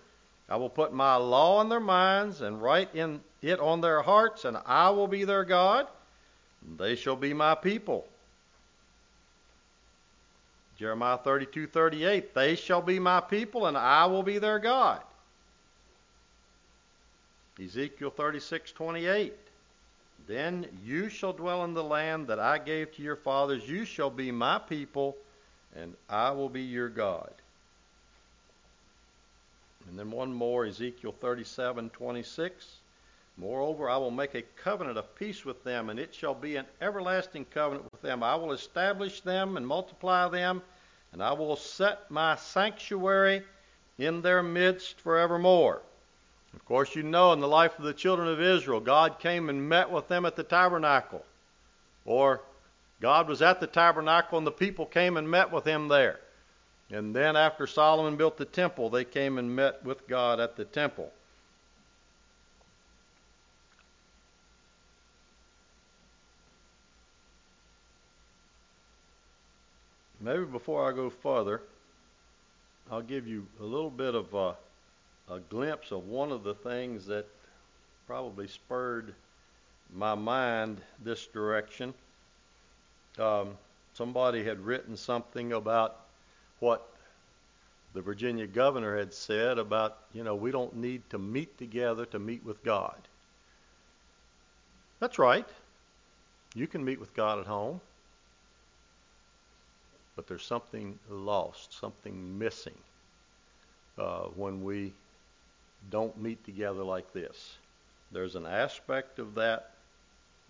I 0.49 0.57
will 0.57 0.71
put 0.71 0.93
my 0.93 1.15
law 1.15 1.61
in 1.61 1.69
their 1.69 1.79
minds 1.79 2.41
and 2.41 2.61
write 2.61 2.95
in 2.95 3.21
it 3.41 3.61
on 3.61 3.81
their 3.81 4.03
hearts 4.03 4.45
and 4.45 4.57
I 4.67 4.91
will 4.91 5.07
be 5.07 5.25
their 5.25 5.45
God 5.45 5.87
and 6.67 6.79
they 6.79 6.97
shall 6.97 7.17
be 7.17 7.33
my 7.33 7.55
people. 7.55 8.07
Jeremiah 10.77 11.19
32:38 11.19 12.35
They 12.35 12.57
shall 12.57 12.83
be 12.83 12.99
my 12.99 13.21
people 13.21 13.67
and 13.67 13.77
I 13.77 14.07
will 14.07 14.25
be 14.25 14.39
their 14.39 14.59
God. 14.59 15.03
Ezekiel 17.63 18.11
36:28 18.11 19.33
Then 20.27 20.67
you 20.85 21.09
shall 21.09 21.33
dwell 21.33 21.65
in 21.65 21.75
the 21.75 21.85
land 21.85 22.29
that 22.29 22.39
I 22.39 22.59
gave 22.59 22.93
to 22.93 23.03
your 23.03 23.17
fathers 23.17 23.69
you 23.69 23.85
shall 23.85 24.11
be 24.11 24.31
my 24.31 24.59
people 24.59 25.17
and 25.75 25.95
I 26.09 26.31
will 26.31 26.49
be 26.49 26.63
your 26.63 26.89
God. 26.89 27.33
And 29.89 29.99
then 29.99 30.11
one 30.11 30.33
more 30.33 30.67
Ezekiel 30.67 31.15
37:26 31.21 32.51
Moreover, 33.37 33.89
I 33.89 33.97
will 33.97 34.11
make 34.11 34.35
a 34.35 34.43
covenant 34.43 34.99
of 34.99 35.15
peace 35.15 35.47
with 35.47 35.65
them, 35.65 35.89
and 35.89 35.99
it 35.99 36.15
shall 36.15 36.35
be 36.35 36.57
an 36.57 36.67
everlasting 36.83 37.47
covenant 37.47 37.91
with 37.91 38.03
them. 38.03 38.23
I 38.23 38.35
will 38.35 38.53
establish 38.53 39.23
them 39.23 39.57
and 39.57 39.67
multiply 39.67 40.29
them, 40.29 40.63
and 41.13 41.23
I 41.23 41.33
will 41.33 41.57
set 41.57 42.11
my 42.11 42.37
sanctuary 42.37 43.43
in 43.97 44.21
their 44.21 44.43
midst 44.43 45.01
forevermore. 45.01 45.81
Of 46.55 46.65
course, 46.65 46.97
you 46.97 47.03
know 47.03 47.33
in 47.33 47.41
the 47.41 47.49
life 47.49 47.79
of 47.79 47.85
the 47.85 47.95
children 47.95 48.29
of 48.29 48.41
Israel, 48.41 48.81
God 48.81 49.19
came 49.19 49.49
and 49.49 49.69
met 49.69 49.91
with 49.91 50.09
them 50.09 50.25
at 50.25 50.37
the 50.37 50.43
tabernacle. 50.43 51.25
Or 52.05 52.43
God 53.01 53.29
was 53.29 53.41
at 53.41 53.61
the 53.61 53.67
tabernacle 53.67 54.39
and 54.39 54.47
the 54.47 54.53
people 54.53 54.87
came 54.87 55.17
and 55.17 55.31
met 55.31 55.53
with 55.53 55.65
him 55.65 55.89
there. 55.89 56.21
And 56.91 57.15
then 57.15 57.37
after 57.37 57.67
Solomon 57.67 58.17
built 58.17 58.37
the 58.37 58.45
temple, 58.45 58.91
they 58.91 59.05
came 59.05 59.39
and 59.39 59.55
met 59.55 59.85
with 59.85 60.09
God 60.09 60.41
at 60.41 60.57
the 60.57 60.65
temple. 60.65 61.13
Maybe 70.21 70.45
before 70.45 70.87
I 70.87 70.95
go 70.95 71.09
further, 71.09 71.63
I'll 72.91 73.01
give 73.01 73.27
you 73.27 73.47
a 73.61 73.65
little 73.65 73.89
bit 73.89 74.15
of 74.15 74.35
a, 74.35 74.55
a 75.31 75.41
glimpse 75.41 75.93
of 75.93 76.07
one 76.09 76.33
of 76.33 76.43
the 76.43 76.55
things 76.55 77.07
that 77.07 77.27
probably 78.07 78.49
spurred 78.49 79.15
my 79.95 80.15
mind 80.15 80.81
this 81.03 81.27
direction. 81.27 81.95
Um, 83.19 83.57
somebody 83.95 84.45
had 84.45 84.61
written 84.61 84.97
something 84.97 85.53
about 85.53 85.97
what 86.59 86.87
the 87.95 88.01
Virginia 88.01 88.47
governor 88.47 88.97
had 88.97 89.13
said 89.13 89.59
about, 89.59 89.99
you 90.13 90.25
know, 90.25 90.35
we 90.35 90.51
don't 90.51 90.77
need 90.77 91.03
to 91.11 91.19
meet 91.19 91.59
together 91.59 92.07
to 92.07 92.19
meet 92.19 92.45
with 92.45 92.63
God. 92.65 92.97
That's 95.01 95.19
right. 95.19 95.49
You 96.55 96.67
can 96.67 96.85
meet 96.85 97.01
with 97.01 97.15
God 97.15 97.39
at 97.39 97.47
home 97.47 97.81
but 100.21 100.27
there's 100.27 100.45
something 100.45 100.99
lost, 101.09 101.73
something 101.73 102.39
missing 102.39 102.77
uh, 103.97 104.25
when 104.37 104.63
we 104.63 104.93
don't 105.91 106.21
meet 106.21 106.45
together 106.45 106.83
like 106.83 107.13
this. 107.13 107.57
There's 108.13 108.37
an 108.37 108.47
aspect 108.47 109.19
of 109.19 109.35
that. 109.37 109.71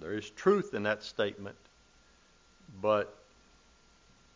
There 0.00 0.14
is 0.14 0.30
truth 0.30 0.74
in 0.74 0.84
that 0.84 1.02
statement, 1.02 1.56
but 2.80 3.14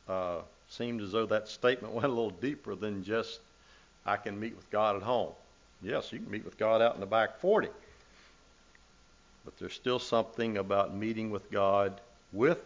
uh, 0.09 0.41
seemed 0.69 1.01
as 1.01 1.13
though 1.13 1.27
that 1.27 1.49
statement 1.49 1.95
went 1.95 2.07
a 2.07 2.09
little 2.09 2.31
deeper 2.31 2.75
than 2.75 3.03
just 3.03 3.41
I 4.07 4.17
can 4.17 4.39
meet 4.39 4.55
with 4.55 4.71
God 4.71 4.97
at 4.97 5.03
home. 5.03 5.33
Yes, 5.83 6.13
you 6.13 6.19
can 6.19 6.31
meet 6.31 6.45
with 6.45 6.59
God 6.59 6.83
out 6.83 6.95
in 6.95 7.01
the 7.01 7.07
back 7.07 7.39
40. 7.39 7.69
But 9.45 9.59
there's 9.59 9.75
still 9.75 9.99
something 9.99 10.59
about 10.59 10.95
meeting 10.95 11.31
with 11.31 11.51
God 11.51 12.01
with 12.33 12.61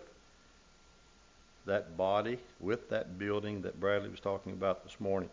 that 1.69 1.97
body 1.97 2.39
with 2.61 2.89
that 2.89 3.19
building 3.19 3.63
that 3.63 3.79
Bradley 3.79 4.09
was 4.09 4.21
talking 4.21 4.53
about 4.53 4.83
this 4.85 4.99
morning. 4.99 5.29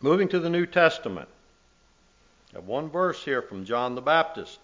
Moving 0.00 0.28
to 0.28 0.40
the 0.40 0.50
New 0.50 0.66
Testament. 0.66 1.28
I 2.52 2.56
have 2.56 2.66
one 2.66 2.88
verse 2.88 3.22
here 3.22 3.42
from 3.42 3.64
John 3.64 3.94
the 3.94 4.00
Baptist. 4.00 4.58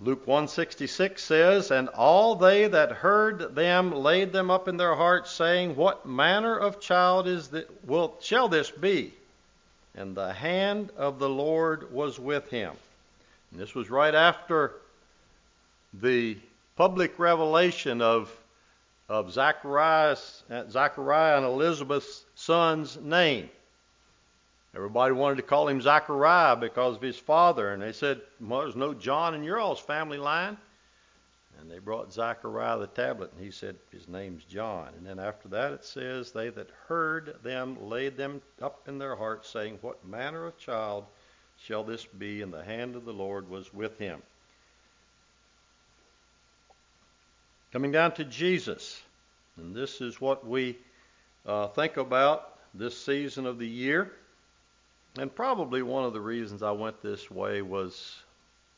Luke 0.00 0.26
166 0.26 1.22
says, 1.22 1.70
And 1.70 1.88
all 1.88 2.34
they 2.34 2.66
that 2.66 2.92
heard 2.92 3.54
them 3.54 3.92
laid 3.92 4.32
them 4.32 4.50
up 4.50 4.66
in 4.68 4.76
their 4.76 4.94
hearts, 4.94 5.30
saying, 5.30 5.76
What 5.76 6.06
manner 6.06 6.56
of 6.56 6.80
child 6.80 7.28
is 7.28 7.48
that 7.48 7.86
will 7.86 8.14
shall 8.20 8.48
this 8.48 8.70
be? 8.70 9.14
And 9.94 10.16
the 10.16 10.32
hand 10.32 10.90
of 10.96 11.18
the 11.18 11.28
Lord 11.28 11.92
was 11.92 12.18
with 12.18 12.50
him. 12.50 12.72
And 13.52 13.60
this 13.60 13.74
was 13.74 13.88
right 13.88 14.14
after 14.14 14.72
the 15.92 16.36
public 16.76 17.18
revelation 17.18 18.02
of, 18.02 18.30
of 19.08 19.32
Zacharias, 19.32 20.44
uh, 20.50 20.64
Zachariah 20.68 21.36
and 21.36 21.44
Elizabeth's 21.46 22.24
son's 22.34 22.96
name. 22.96 23.50
Everybody 24.74 25.14
wanted 25.14 25.36
to 25.36 25.42
call 25.42 25.68
him 25.68 25.80
Zachariah 25.80 26.56
because 26.56 26.96
of 26.96 27.02
his 27.02 27.18
father, 27.18 27.72
and 27.72 27.82
they 27.82 27.92
said, 27.92 28.20
Well, 28.40 28.60
there's 28.60 28.76
no 28.76 28.94
John 28.94 29.34
in 29.34 29.44
your 29.44 29.60
all's 29.60 29.80
family 29.80 30.18
line. 30.18 30.56
And 31.60 31.70
they 31.70 31.78
brought 31.78 32.12
Zachariah 32.12 32.78
the 32.78 32.88
tablet, 32.88 33.30
and 33.32 33.44
he 33.44 33.52
said, 33.52 33.76
His 33.92 34.08
name's 34.08 34.44
John. 34.44 34.88
And 34.96 35.06
then 35.06 35.20
after 35.20 35.48
that 35.48 35.72
it 35.72 35.84
says, 35.84 36.32
They 36.32 36.48
that 36.50 36.70
heard 36.88 37.36
them 37.44 37.88
laid 37.88 38.16
them 38.16 38.42
up 38.60 38.88
in 38.88 38.98
their 38.98 39.14
hearts, 39.14 39.48
saying, 39.48 39.78
What 39.80 40.04
manner 40.04 40.46
of 40.46 40.58
child 40.58 41.04
shall 41.56 41.84
this 41.84 42.04
be, 42.04 42.42
and 42.42 42.52
the 42.52 42.64
hand 42.64 42.96
of 42.96 43.04
the 43.04 43.12
Lord 43.12 43.48
was 43.48 43.72
with 43.72 43.96
him. 43.98 44.22
Coming 47.74 47.90
down 47.90 48.12
to 48.12 48.24
Jesus, 48.24 49.02
and 49.56 49.74
this 49.74 50.00
is 50.00 50.20
what 50.20 50.46
we 50.46 50.78
uh, 51.44 51.66
think 51.66 51.96
about 51.96 52.56
this 52.72 52.96
season 52.96 53.46
of 53.46 53.58
the 53.58 53.66
year. 53.66 54.12
And 55.18 55.34
probably 55.34 55.82
one 55.82 56.04
of 56.04 56.12
the 56.12 56.20
reasons 56.20 56.62
I 56.62 56.70
went 56.70 57.02
this 57.02 57.28
way 57.32 57.62
was 57.62 58.16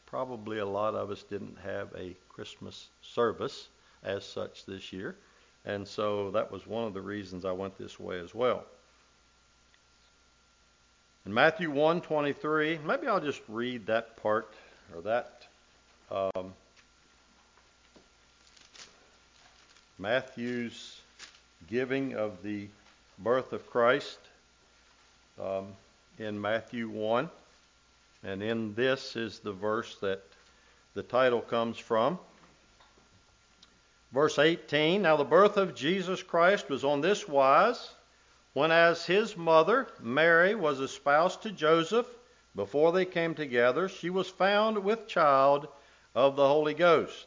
probably 0.07 0.61
a 0.61 0.65
lot 0.65 0.95
of 0.95 1.11
us 1.11 1.23
didn't 1.25 1.59
have 1.63 1.89
a 1.95 2.17
Christmas 2.31 2.89
service 3.03 3.69
as 4.03 4.25
such 4.25 4.65
this 4.65 4.95
year. 4.95 5.15
And 5.67 5.87
so 5.87 6.31
that 6.31 6.51
was 6.51 6.67
one 6.67 6.85
of 6.85 6.95
the 6.95 7.03
reasons 7.03 7.45
I 7.45 7.53
went 7.53 7.77
this 7.77 8.01
way 8.01 8.19
as 8.19 8.35
well. 8.35 8.65
In 11.27 11.35
Matthew 11.35 11.71
1:23, 11.71 12.83
maybe 12.83 13.09
I'll 13.09 13.21
just 13.21 13.43
read 13.47 13.89
that 13.89 14.17
part 14.17 14.55
or 14.95 15.03
that 15.03 15.47
um, 16.11 16.55
Matthew's 19.99 21.01
giving 21.71 22.15
of 22.15 22.43
the 22.43 22.69
birth 23.19 23.53
of 23.53 23.69
Christ 23.71 24.19
um, 25.41 25.67
in 26.19 26.41
Matthew 26.41 26.89
1. 26.89 27.31
And 28.25 28.43
in 28.43 28.75
this 28.75 29.17
is 29.17 29.39
the 29.39 29.53
verse 29.53 29.97
that 30.01 30.23
the 30.95 31.03
title 31.03 31.41
comes 31.41 31.79
from. 31.79 32.19
Verse 34.13 34.39
18 34.39 35.03
Now 35.03 35.17
the 35.17 35.25
birth 35.25 35.57
of 35.57 35.75
Jesus 35.75 36.23
Christ 36.23 36.69
was 36.69 36.85
on 36.85 37.01
this 37.01 37.29
wise 37.29 37.91
when, 38.53 38.71
as 38.71 39.05
his 39.05 39.37
mother, 39.37 39.87
Mary, 40.01 40.55
was 40.55 40.81
espoused 40.81 41.43
to 41.43 41.51
Joseph, 41.51 42.07
before 42.55 42.91
they 42.91 43.05
came 43.05 43.35
together, 43.35 43.87
she 43.87 44.09
was 44.09 44.31
found 44.31 44.79
with 44.79 45.07
child 45.07 45.69
of 46.15 46.37
the 46.37 46.49
Holy 46.49 46.73
Ghost. 46.73 47.27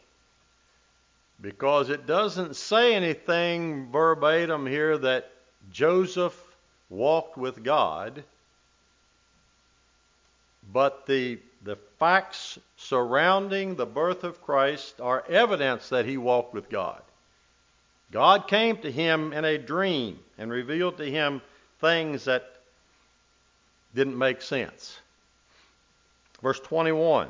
because 1.41 1.89
it 1.89 2.05
doesn't 2.05 2.55
say 2.55 2.93
anything 2.93 3.89
verbatim 3.91 4.65
here 4.65 4.97
that 4.97 5.31
Joseph 5.71 6.35
walked 6.89 7.37
with 7.37 7.63
God, 7.63 8.23
but 10.71 11.05
the, 11.07 11.39
the 11.63 11.77
facts 11.97 12.59
surrounding 12.77 13.75
the 13.75 13.85
birth 13.85 14.23
of 14.23 14.41
Christ 14.41 15.01
are 15.01 15.23
evidence 15.27 15.89
that 15.89 16.05
he 16.05 16.17
walked 16.17 16.53
with 16.53 16.69
God. 16.69 17.01
God 18.11 18.47
came 18.47 18.77
to 18.77 18.91
him 18.91 19.33
in 19.33 19.45
a 19.45 19.57
dream 19.57 20.19
and 20.37 20.51
revealed 20.51 20.97
to 20.97 21.09
him 21.09 21.41
things 21.79 22.25
that 22.25 22.43
didn't 23.95 24.17
make 24.17 24.41
sense. 24.41 24.99
Verse 26.41 26.59
21 26.59 27.29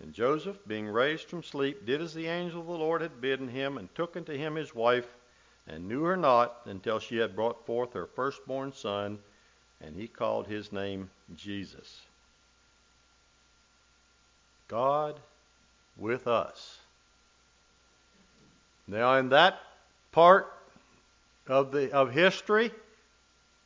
And 0.00 0.12
Joseph, 0.12 0.58
being 0.66 0.86
raised 0.86 1.28
from 1.28 1.42
sleep, 1.42 1.84
did 1.84 2.00
as 2.00 2.14
the 2.14 2.28
angel 2.28 2.60
of 2.60 2.66
the 2.66 2.72
Lord 2.72 3.00
had 3.00 3.20
bidden 3.20 3.48
him, 3.48 3.78
and 3.78 3.92
took 3.94 4.16
unto 4.16 4.32
him 4.32 4.54
his 4.54 4.74
wife, 4.74 5.08
and 5.66 5.88
knew 5.88 6.04
her 6.04 6.16
not 6.16 6.60
until 6.66 6.98
she 6.98 7.16
had 7.16 7.34
brought 7.34 7.66
forth 7.66 7.92
her 7.94 8.06
firstborn 8.06 8.72
son, 8.72 9.18
and 9.80 9.96
he 9.96 10.06
called 10.06 10.46
his 10.46 10.72
name 10.72 11.10
Jesus. 11.36 12.00
God 14.68 15.18
with 15.96 16.26
us. 16.26 16.78
Now, 18.86 19.16
in 19.16 19.30
that 19.30 19.60
part 20.12 20.52
of 21.46 21.72
the 21.72 21.92
of 21.92 22.12
history, 22.12 22.70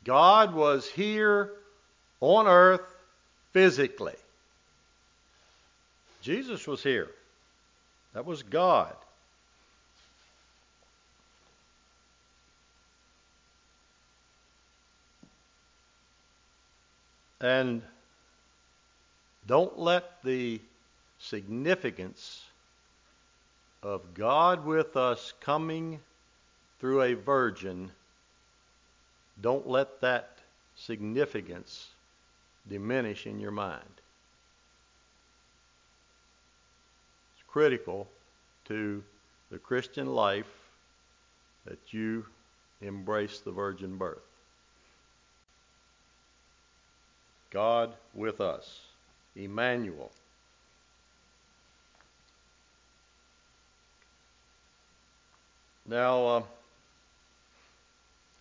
God 0.03 0.53
was 0.53 0.89
here 0.89 1.51
on 2.19 2.47
earth 2.47 2.81
physically. 3.51 4.15
Jesus 6.23 6.65
was 6.65 6.81
here. 6.81 7.09
That 8.13 8.25
was 8.25 8.43
God. 8.43 8.95
And 17.41 17.81
don't 19.47 19.77
let 19.77 20.23
the 20.23 20.61
significance 21.19 22.41
of 23.81 24.13
God 24.13 24.65
with 24.65 24.95
us 24.95 25.33
coming 25.41 25.99
through 26.79 27.01
a 27.01 27.15
virgin, 27.15 27.91
don't 29.41 29.67
let 29.67 29.99
that 29.99 30.37
significance 30.77 31.89
diminish 32.69 33.27
in 33.27 33.41
your 33.41 33.51
mind. 33.51 33.83
Critical 37.53 38.07
to 38.65 39.03
the 39.51 39.59
Christian 39.59 40.07
life 40.07 40.51
that 41.65 41.93
you 41.93 42.25
embrace 42.81 43.41
the 43.41 43.51
virgin 43.51 43.95
birth. 43.95 44.25
God 47.51 47.93
with 48.15 48.41
us, 48.41 48.79
Emmanuel. 49.35 50.11
Now, 55.85 56.25
uh, 56.25 56.43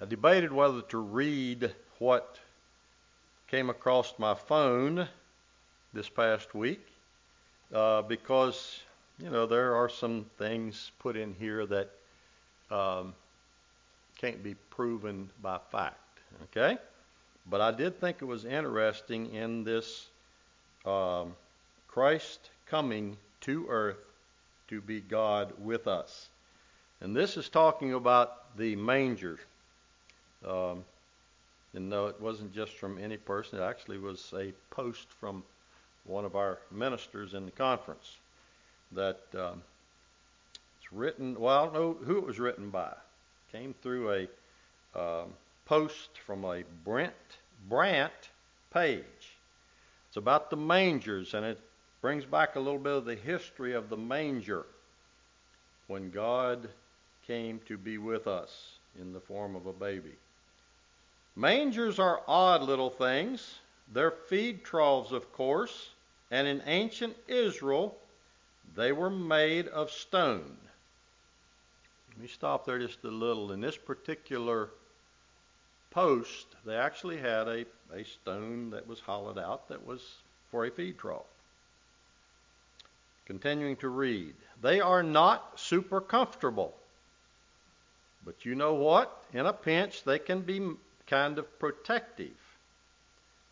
I 0.01 0.07
debated 0.07 0.51
whether 0.53 0.81
to 0.81 0.97
read 0.97 1.71
what 1.99 2.39
came 3.47 3.69
across 3.69 4.15
my 4.19 4.33
phone 4.33 5.07
this 5.93 6.09
past 6.09 6.55
week 6.55 6.81
uh, 7.75 8.01
because 8.01 8.81
you 9.23 9.31
know, 9.31 9.47
there 9.47 9.77
are 9.77 9.89
some 9.89 10.27
things 10.37 10.91
put 10.99 11.17
in 11.17 11.35
here 11.39 11.65
that 11.67 11.91
um, 12.73 13.15
can't 14.19 14.43
be 14.43 14.55
proven 14.71 15.31
by 15.41 15.59
fact. 15.71 16.19
Okay? 16.45 16.77
But 17.49 17.61
I 17.61 17.71
did 17.71 18.01
think 18.01 18.17
it 18.21 18.25
was 18.25 18.45
interesting 18.45 19.33
in 19.33 19.63
this 19.63 20.09
um, 20.85 21.35
Christ 21.87 22.51
coming 22.67 23.17
to 23.43 23.67
earth 23.69 23.99
to 24.69 24.81
be 24.81 25.01
God 25.01 25.53
with 25.61 25.87
us. 25.87 26.29
And 27.01 27.15
this 27.15 27.37
is 27.37 27.49
talking 27.49 27.95
about 27.95 28.57
the 28.57 28.75
manger. 28.75 29.39
Um, 30.47 30.85
and 31.75 31.89
no, 31.89 32.07
it 32.07 32.21
wasn't 32.21 32.53
just 32.53 32.73
from 32.73 32.99
any 32.99 33.17
person, 33.17 33.61
it 33.61 33.63
actually 33.63 33.99
was 33.99 34.33
a 34.37 34.53
post 34.71 35.07
from 35.21 35.45
one 36.07 36.25
of 36.25 36.35
our 36.35 36.59
ministers 36.73 37.35
in 37.35 37.45
the 37.45 37.53
conference 37.53 38.17
that 38.95 39.21
um, 39.35 39.63
it's 40.79 40.93
written. 40.93 41.39
Well, 41.39 41.59
I 41.59 41.65
don't 41.65 41.75
know 41.75 41.97
who 42.05 42.19
it 42.19 42.27
was 42.27 42.39
written 42.39 42.71
by. 42.71 42.93
Came 43.51 43.75
through 43.83 44.29
a 44.95 44.99
um, 44.99 45.33
post 45.67 46.11
from 46.27 46.45
a 46.45 46.63
Brent 46.85 47.13
Brant 47.69 48.13
page. 48.73 49.05
It's 50.09 50.17
about 50.17 50.51
the 50.51 50.57
mangers, 50.57 51.35
and 51.35 51.45
it 51.45 51.61
brings 52.01 52.25
back 52.25 52.57
a 52.57 52.61
little 52.61 52.79
bit 52.79 52.93
of 52.93 53.05
the 53.05 53.15
history 53.15 53.73
of 53.75 53.89
the 53.89 53.97
manger 53.97 54.67
when 55.87 56.11
God 56.11 56.69
came 57.27 57.61
to 57.67 57.77
be 57.77 57.99
with 57.99 58.27
us 58.27 58.73
in 59.01 59.13
the 59.13 59.21
form 59.21 59.55
of 59.57 59.67
a 59.67 59.73
baby. 59.73 60.15
Mangers 61.37 61.99
are 61.99 62.21
odd 62.29 62.63
little 62.63 62.91
things. 62.91 63.59
They're 63.93 64.11
feed 64.11 64.65
troughs, 64.65 65.13
of 65.13 65.33
course, 65.33 65.91
and 66.31 66.47
in 66.47 66.63
ancient 66.67 67.17
Israel, 67.29 67.97
they 68.75 68.93
were 68.93 69.11
made 69.11 69.69
of 69.69 69.91
stone. 69.91 70.57
Let 72.11 72.21
me 72.21 72.29
stop 72.29 72.67
there 72.67 72.79
just 72.79 73.05
a 73.05 73.09
little. 73.09 73.53
In 73.53 73.61
this 73.61 73.77
particular 73.77 74.71
post, 75.91 76.47
they 76.65 76.77
actually 76.77 77.19
had 77.19 77.49
a, 77.49 77.65
a 77.95 78.05
stone 78.05 78.71
that 78.71 78.87
was 78.87 79.01
hollowed 79.01 79.39
out 79.39 79.69
that 79.69 79.87
was 79.87 80.03
for 80.51 80.65
a 80.65 80.71
feed 80.71 80.99
trough. 80.99 81.23
Continuing 83.27 83.77
to 83.77 83.89
read. 83.89 84.35
They 84.61 84.81
are 84.81 85.03
not 85.03 85.59
super 85.59 86.01
comfortable. 86.01 86.75
But 88.25 88.45
you 88.45 88.55
know 88.55 88.75
what? 88.75 89.25
In 89.33 89.47
a 89.47 89.53
pinch, 89.53 90.05
they 90.05 90.19
can 90.19 90.43
be 90.43 90.61
kind 91.07 91.39
of 91.39 91.59
protective. 91.59 92.37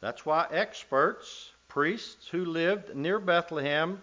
That's 0.01 0.25
why 0.25 0.47
experts, 0.51 1.51
priests 1.69 2.29
who 2.29 2.45
lived 2.45 2.95
near 2.95 3.19
Bethlehem, 3.19 4.03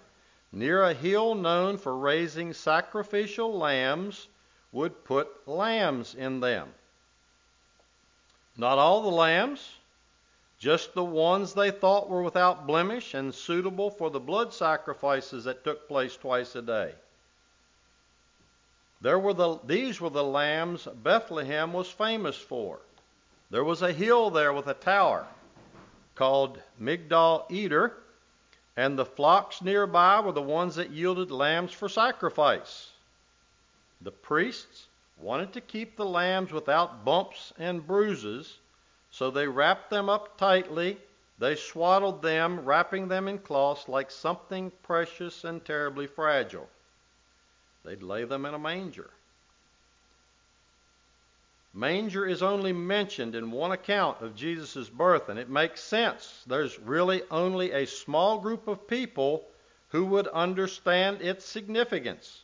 near 0.57 0.83
a 0.83 0.93
hill 0.93 1.35
known 1.35 1.77
for 1.77 1.95
raising 1.95 2.51
sacrificial 2.53 3.57
lambs, 3.57 4.27
would 4.71 5.03
put 5.05 5.47
lambs 5.47 6.15
in 6.15 6.39
them. 6.39 6.67
Not 8.57 8.79
all 8.79 9.01
the 9.03 9.09
lambs, 9.09 9.77
just 10.59 10.93
the 10.93 11.03
ones 11.03 11.53
they 11.53 11.69
thought 11.69 12.09
were 12.09 12.23
without 12.23 12.65
blemish 12.65 13.13
and 13.13 13.33
suitable 13.33 13.91
for 13.91 14.09
the 14.09 14.19
blood 14.19 14.53
sacrifices 14.53 15.43
that 15.43 15.63
took 15.63 15.87
place 15.87 16.17
twice 16.17 16.55
a 16.55 16.61
day. 16.61 16.93
There 18.99 19.19
were 19.19 19.33
the, 19.33 19.59
these 19.63 20.01
were 20.01 20.09
the 20.09 20.23
lambs 20.23 20.87
Bethlehem 21.03 21.71
was 21.71 21.89
famous 21.89 22.35
for. 22.35 22.79
There 23.51 23.63
was 23.63 23.83
a 23.83 23.93
hill 23.93 24.31
there 24.31 24.51
with 24.51 24.67
a 24.67 24.73
tower 24.73 25.27
called 26.15 26.59
Migdal 26.81 27.45
Eder, 27.51 27.93
and 28.77 28.97
the 28.97 29.05
flocks 29.05 29.63
nearby 29.63 30.19
were 30.19 30.31
the 30.31 30.41
ones 30.41 30.75
that 30.75 30.91
yielded 30.91 31.31
lambs 31.31 31.73
for 31.73 31.89
sacrifice. 31.89 32.91
The 34.01 34.11
priests 34.11 34.85
wanted 35.19 35.51
to 35.53 35.61
keep 35.61 35.97
the 35.97 36.05
lambs 36.05 36.51
without 36.51 37.03
bumps 37.03 37.51
and 37.57 37.85
bruises, 37.85 38.59
so 39.09 39.31
they 39.31 39.47
wrapped 39.47 39.89
them 39.89 40.09
up 40.09 40.37
tightly. 40.37 40.99
They 41.39 41.55
swaddled 41.55 42.21
them, 42.21 42.63
wrapping 42.63 43.07
them 43.07 43.27
in 43.27 43.39
cloths 43.39 43.89
like 43.89 44.11
something 44.11 44.71
precious 44.83 45.43
and 45.43 45.65
terribly 45.65 46.05
fragile. 46.05 46.69
They'd 47.83 48.03
lay 48.03 48.25
them 48.25 48.45
in 48.45 48.53
a 48.53 48.59
manger. 48.59 49.09
Manger 51.77 52.25
is 52.25 52.41
only 52.41 52.73
mentioned 52.73 53.35
in 53.35 53.51
one 53.51 53.71
account 53.71 54.19
of 54.23 54.35
Jesus' 54.35 54.89
birth, 54.89 55.29
and 55.29 55.37
it 55.37 55.47
makes 55.47 55.79
sense. 55.79 56.43
There's 56.47 56.79
really 56.79 57.21
only 57.29 57.71
a 57.71 57.85
small 57.85 58.39
group 58.39 58.67
of 58.67 58.87
people 58.87 59.45
who 59.89 60.03
would 60.05 60.27
understand 60.29 61.21
its 61.21 61.45
significance. 61.45 62.41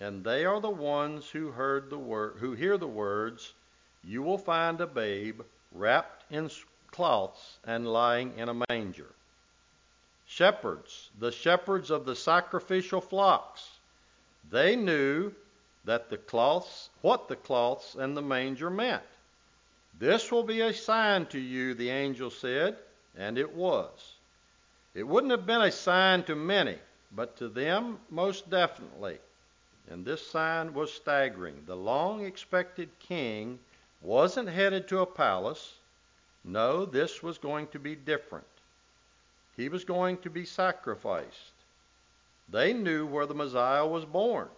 And 0.00 0.24
they 0.24 0.44
are 0.44 0.60
the 0.60 0.68
ones 0.70 1.30
who 1.30 1.52
heard 1.52 1.88
the 1.88 2.00
word 2.00 2.38
who 2.38 2.54
hear 2.54 2.76
the 2.76 2.88
words, 2.88 3.54
you 4.02 4.24
will 4.24 4.38
find 4.38 4.80
a 4.80 4.88
babe 4.88 5.40
wrapped 5.70 6.24
in 6.28 6.50
cloths 6.90 7.58
and 7.64 7.86
lying 7.86 8.36
in 8.36 8.48
a 8.48 8.64
manger. 8.68 9.12
Shepherds, 10.26 11.10
the 11.20 11.30
shepherds 11.30 11.92
of 11.92 12.06
the 12.06 12.16
sacrificial 12.16 13.00
flocks, 13.00 13.78
they 14.50 14.74
knew 14.74 15.32
that 15.88 16.10
the 16.10 16.18
cloths, 16.18 16.90
what 17.00 17.28
the 17.28 17.36
cloths 17.36 17.94
and 17.94 18.14
the 18.14 18.20
manger 18.20 18.68
meant. 18.68 19.02
This 19.98 20.30
will 20.30 20.42
be 20.42 20.60
a 20.60 20.74
sign 20.74 21.24
to 21.28 21.38
you, 21.38 21.72
the 21.72 21.88
angel 21.88 22.28
said, 22.28 22.76
and 23.16 23.38
it 23.38 23.54
was. 23.54 24.12
It 24.94 25.04
wouldn't 25.04 25.30
have 25.30 25.46
been 25.46 25.62
a 25.62 25.72
sign 25.72 26.24
to 26.24 26.36
many, 26.36 26.76
but 27.12 27.38
to 27.38 27.48
them 27.48 28.00
most 28.10 28.50
definitely. 28.50 29.16
And 29.88 30.04
this 30.04 30.26
sign 30.26 30.74
was 30.74 30.92
staggering. 30.92 31.62
The 31.64 31.76
long 31.76 32.22
expected 32.26 32.90
king 32.98 33.58
wasn't 34.02 34.50
headed 34.50 34.88
to 34.88 35.00
a 35.00 35.06
palace. 35.06 35.72
No, 36.44 36.84
this 36.84 37.22
was 37.22 37.38
going 37.38 37.66
to 37.68 37.78
be 37.78 37.96
different. 37.96 38.44
He 39.56 39.70
was 39.70 39.84
going 39.86 40.18
to 40.18 40.28
be 40.28 40.44
sacrificed. 40.44 41.54
They 42.50 42.74
knew 42.74 43.06
where 43.06 43.24
the 43.24 43.34
Messiah 43.34 43.86
was 43.86 44.04
born. 44.04 44.48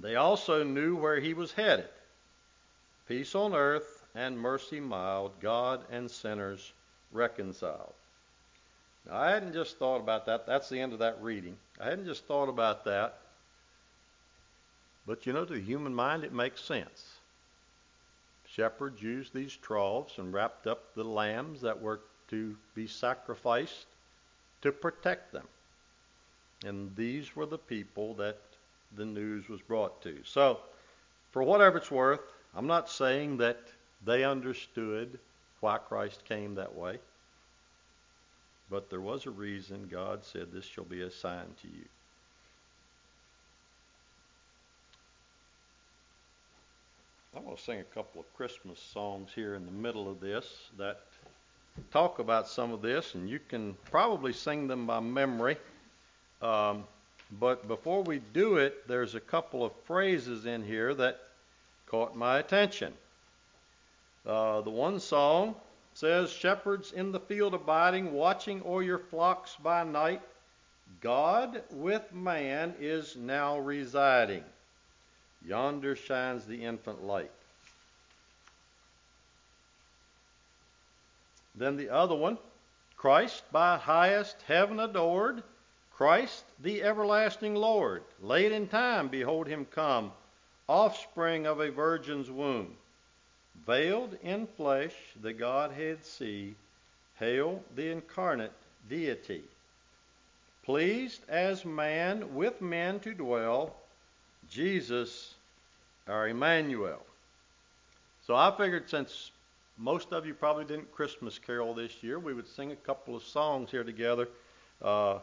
They 0.00 0.14
also 0.16 0.62
knew 0.62 0.96
where 0.96 1.20
he 1.20 1.34
was 1.34 1.52
headed 1.52 1.88
peace 3.08 3.34
on 3.34 3.54
earth 3.54 4.04
and 4.14 4.38
mercy 4.38 4.80
mild, 4.80 5.32
God 5.40 5.82
and 5.90 6.10
sinners 6.10 6.72
reconciled. 7.10 7.94
Now, 9.06 9.16
I 9.16 9.30
hadn't 9.30 9.54
just 9.54 9.78
thought 9.78 10.00
about 10.00 10.26
that. 10.26 10.46
That's 10.46 10.68
the 10.68 10.78
end 10.78 10.92
of 10.92 10.98
that 10.98 11.22
reading. 11.22 11.56
I 11.80 11.88
hadn't 11.88 12.04
just 12.04 12.26
thought 12.26 12.50
about 12.50 12.84
that. 12.84 13.18
But 15.06 15.24
you 15.24 15.32
know, 15.32 15.46
to 15.46 15.54
the 15.54 15.60
human 15.60 15.94
mind, 15.94 16.22
it 16.22 16.34
makes 16.34 16.60
sense. 16.60 17.18
Shepherds 18.46 19.02
used 19.02 19.32
these 19.32 19.56
troughs 19.56 20.18
and 20.18 20.32
wrapped 20.32 20.66
up 20.66 20.94
the 20.94 21.04
lambs 21.04 21.62
that 21.62 21.80
were 21.80 22.00
to 22.28 22.54
be 22.74 22.86
sacrificed 22.86 23.86
to 24.60 24.70
protect 24.70 25.32
them. 25.32 25.46
And 26.64 26.94
these 26.94 27.34
were 27.34 27.46
the 27.46 27.58
people 27.58 28.14
that 28.14 28.38
the 28.96 29.04
news 29.04 29.48
was 29.48 29.60
brought 29.60 30.02
to. 30.02 30.18
So, 30.24 30.60
for 31.30 31.42
whatever 31.42 31.78
it's 31.78 31.90
worth, 31.90 32.20
I'm 32.54 32.66
not 32.66 32.88
saying 32.88 33.38
that 33.38 33.58
they 34.04 34.24
understood 34.24 35.18
why 35.60 35.78
Christ 35.78 36.24
came 36.24 36.54
that 36.54 36.74
way. 36.74 36.98
But 38.70 38.90
there 38.90 39.00
was 39.00 39.26
a 39.26 39.30
reason 39.30 39.88
God 39.90 40.24
said, 40.24 40.52
This 40.52 40.64
shall 40.64 40.84
be 40.84 41.02
a 41.02 41.10
sign 41.10 41.46
to 41.62 41.68
you. 41.68 41.84
I'm 47.36 47.44
going 47.44 47.56
to 47.56 47.62
sing 47.62 47.80
a 47.80 47.84
couple 47.84 48.20
of 48.20 48.34
Christmas 48.34 48.80
songs 48.80 49.30
here 49.34 49.54
in 49.54 49.64
the 49.64 49.72
middle 49.72 50.10
of 50.10 50.20
this 50.20 50.70
that 50.76 51.02
talk 51.92 52.18
about 52.18 52.48
some 52.48 52.72
of 52.72 52.82
this, 52.82 53.14
and 53.14 53.28
you 53.28 53.38
can 53.38 53.76
probably 53.90 54.32
sing 54.32 54.66
them 54.66 54.86
by 54.86 55.00
memory. 55.00 55.56
Um, 56.42 56.84
but 57.30 57.68
before 57.68 58.02
we 58.02 58.20
do 58.32 58.56
it, 58.56 58.88
there's 58.88 59.14
a 59.14 59.20
couple 59.20 59.64
of 59.64 59.72
phrases 59.84 60.46
in 60.46 60.64
here 60.64 60.94
that 60.94 61.20
caught 61.86 62.16
my 62.16 62.38
attention. 62.38 62.92
Uh, 64.26 64.60
the 64.62 64.70
one 64.70 65.00
song 65.00 65.54
says, 65.94 66.30
Shepherds 66.30 66.92
in 66.92 67.12
the 67.12 67.20
field 67.20 67.54
abiding, 67.54 68.12
watching 68.12 68.62
o'er 68.64 68.82
your 68.82 68.98
flocks 68.98 69.56
by 69.62 69.84
night, 69.84 70.22
God 71.00 71.62
with 71.70 72.12
man 72.12 72.74
is 72.80 73.16
now 73.16 73.58
residing. 73.58 74.44
Yonder 75.46 75.96
shines 75.96 76.44
the 76.44 76.64
infant 76.64 77.04
light. 77.04 77.30
Then 81.54 81.76
the 81.76 81.90
other 81.90 82.14
one, 82.14 82.38
Christ 82.96 83.42
by 83.52 83.76
highest 83.76 84.36
heaven 84.46 84.80
adored, 84.80 85.42
Christ, 85.98 86.44
the 86.60 86.84
everlasting 86.84 87.56
Lord, 87.56 88.04
late 88.22 88.52
in 88.52 88.68
time, 88.68 89.08
behold 89.08 89.48
him 89.48 89.64
come, 89.64 90.12
offspring 90.68 91.44
of 91.44 91.58
a 91.58 91.72
virgin's 91.72 92.30
womb. 92.30 92.76
Veiled 93.66 94.16
in 94.22 94.46
flesh, 94.46 94.94
the 95.20 95.32
Godhead 95.32 96.04
see, 96.04 96.54
hail 97.18 97.60
the 97.74 97.90
incarnate 97.90 98.52
deity. 98.88 99.42
Pleased 100.62 101.22
as 101.28 101.64
man 101.64 102.32
with 102.32 102.62
men 102.62 103.00
to 103.00 103.12
dwell, 103.12 103.74
Jesus, 104.48 105.34
our 106.06 106.28
Emmanuel. 106.28 107.02
So 108.24 108.36
I 108.36 108.54
figured 108.56 108.88
since 108.88 109.32
most 109.76 110.12
of 110.12 110.26
you 110.26 110.34
probably 110.34 110.64
didn't 110.64 110.92
Christmas 110.92 111.40
carol 111.40 111.74
this 111.74 112.04
year, 112.04 112.20
we 112.20 112.34
would 112.34 112.46
sing 112.46 112.70
a 112.70 112.76
couple 112.76 113.16
of 113.16 113.24
songs 113.24 113.72
here 113.72 113.82
together. 113.82 114.28
Uh, 114.80 115.18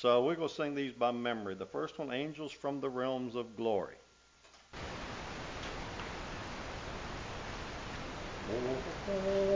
so 0.00 0.22
we're 0.22 0.36
going 0.36 0.48
to 0.48 0.54
sing 0.54 0.76
these 0.76 0.92
by 0.92 1.10
memory. 1.10 1.56
The 1.56 1.66
first 1.66 1.98
one, 1.98 2.12
Angels 2.12 2.52
from 2.52 2.80
the 2.80 2.88
Realms 2.88 3.34
of 3.34 3.56
Glory. 3.56 3.96
Angels 8.48 9.47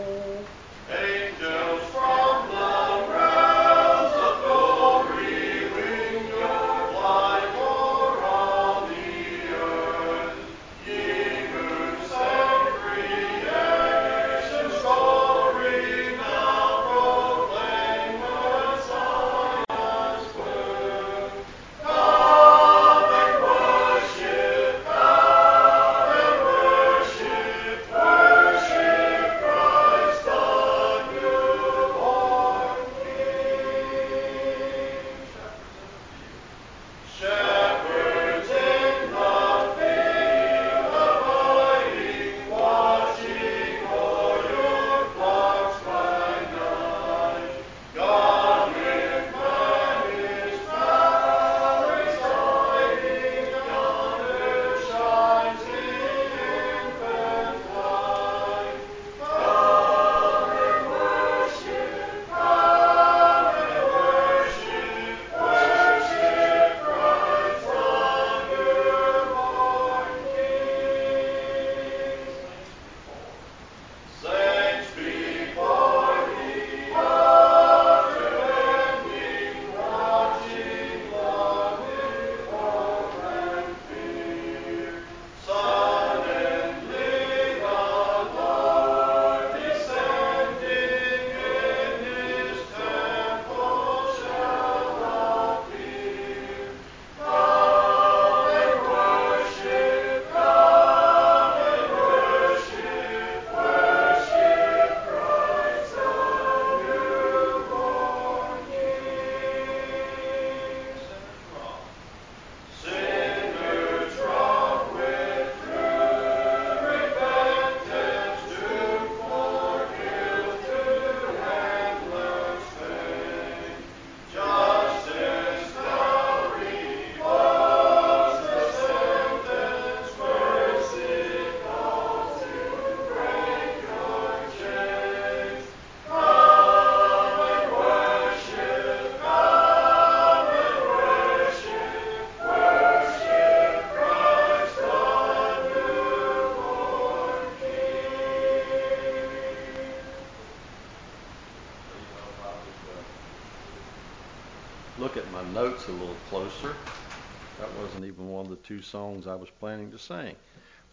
songs 158.83 159.27
I 159.27 159.35
was 159.35 159.49
planning 159.61 159.91
to 159.93 159.99
sing. 159.99 160.35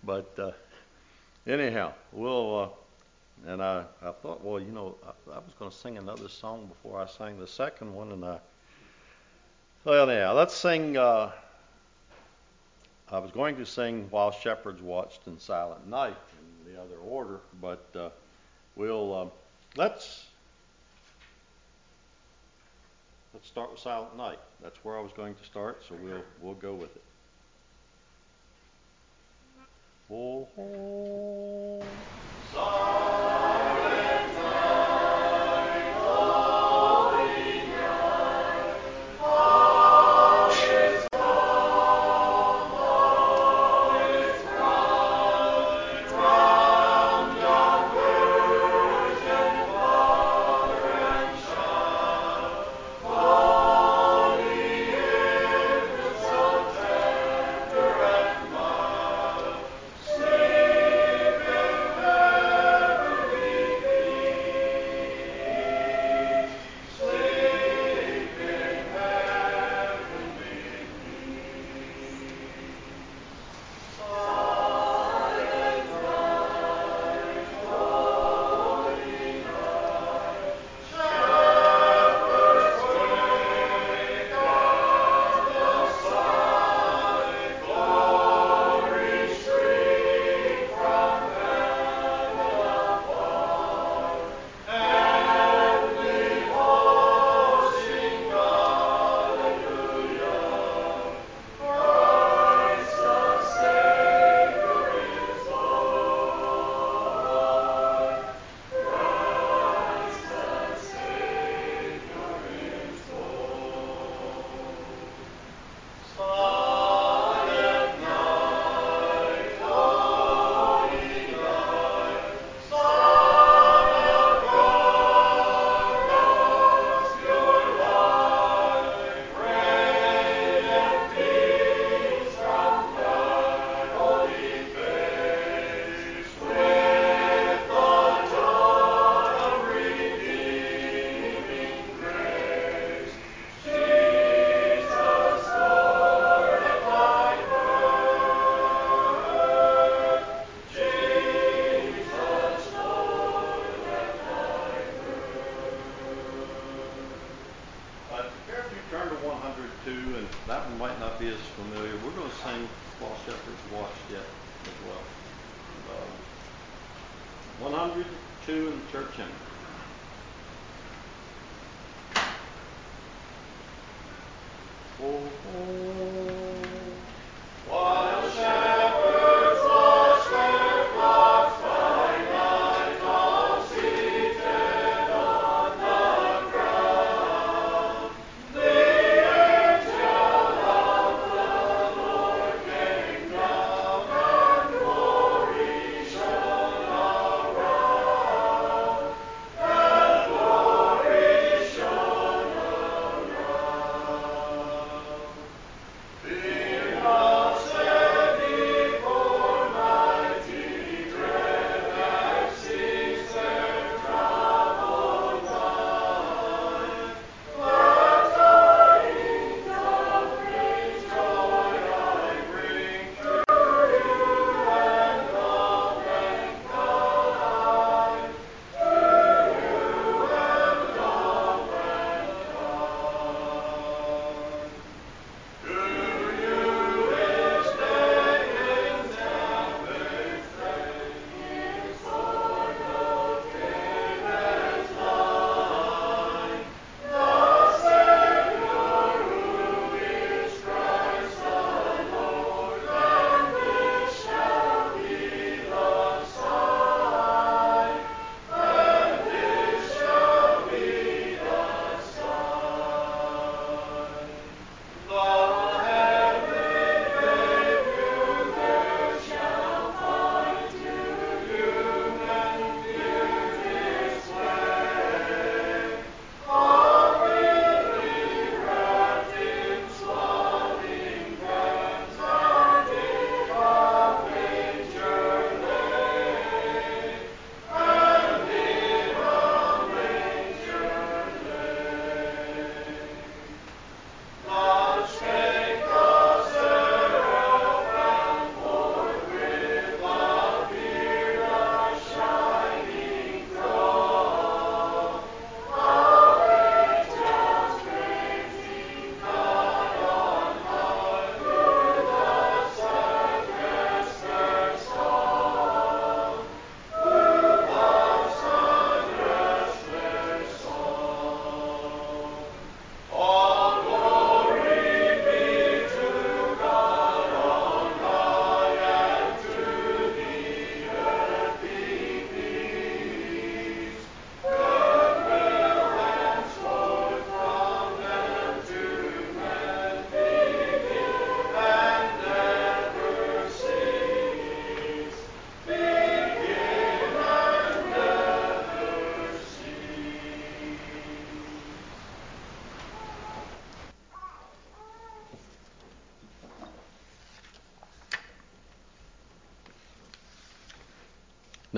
But 0.03 0.37
uh, 0.37 0.51
anyhow, 1.47 1.93
we'll. 2.11 2.59
Uh, 2.59 2.69
and 3.47 3.61
I, 3.63 3.85
I 4.01 4.11
thought, 4.11 4.43
well, 4.43 4.59
you 4.59 4.71
know, 4.71 4.95
I, 5.03 5.35
I 5.35 5.37
was 5.37 5.53
going 5.57 5.71
to 5.71 5.77
sing 5.77 5.97
another 5.97 6.27
song 6.27 6.67
before 6.67 6.99
I 6.99 7.07
sang 7.07 7.39
the 7.39 7.47
second 7.47 7.93
one, 7.93 8.11
and 8.11 8.23
I. 8.25 8.39
Well, 9.85 10.09
anyhow, 10.09 10.33
let's 10.33 10.53
sing. 10.53 10.97
Uh, 10.97 11.31
I 13.11 13.19
was 13.19 13.31
going 13.31 13.55
to 13.55 13.65
sing 13.65 14.07
While 14.11 14.31
Shepherds 14.31 14.81
Watched 14.81 15.25
in 15.25 15.39
Silent 15.39 15.87
Night 15.87 16.17
in 16.67 16.73
the 16.73 16.79
other 16.79 16.97
order, 16.97 17.39
but 17.61 17.85
uh, 17.95 18.09
we'll 18.75 19.15
um, 19.15 19.31
let's 19.75 20.25
let's 23.33 23.47
start 23.47 23.71
with 23.71 23.79
Silent 23.79 24.15
Night. 24.15 24.39
That's 24.61 24.77
where 24.83 24.97
I 24.97 25.01
was 25.01 25.11
going 25.13 25.33
to 25.33 25.43
start, 25.43 25.83
so 25.87 25.95
we'll 26.03 26.21
we'll 26.41 26.53
go 26.55 26.73
with 26.73 26.95
it. 26.95 27.03
Oh. 30.11 31.08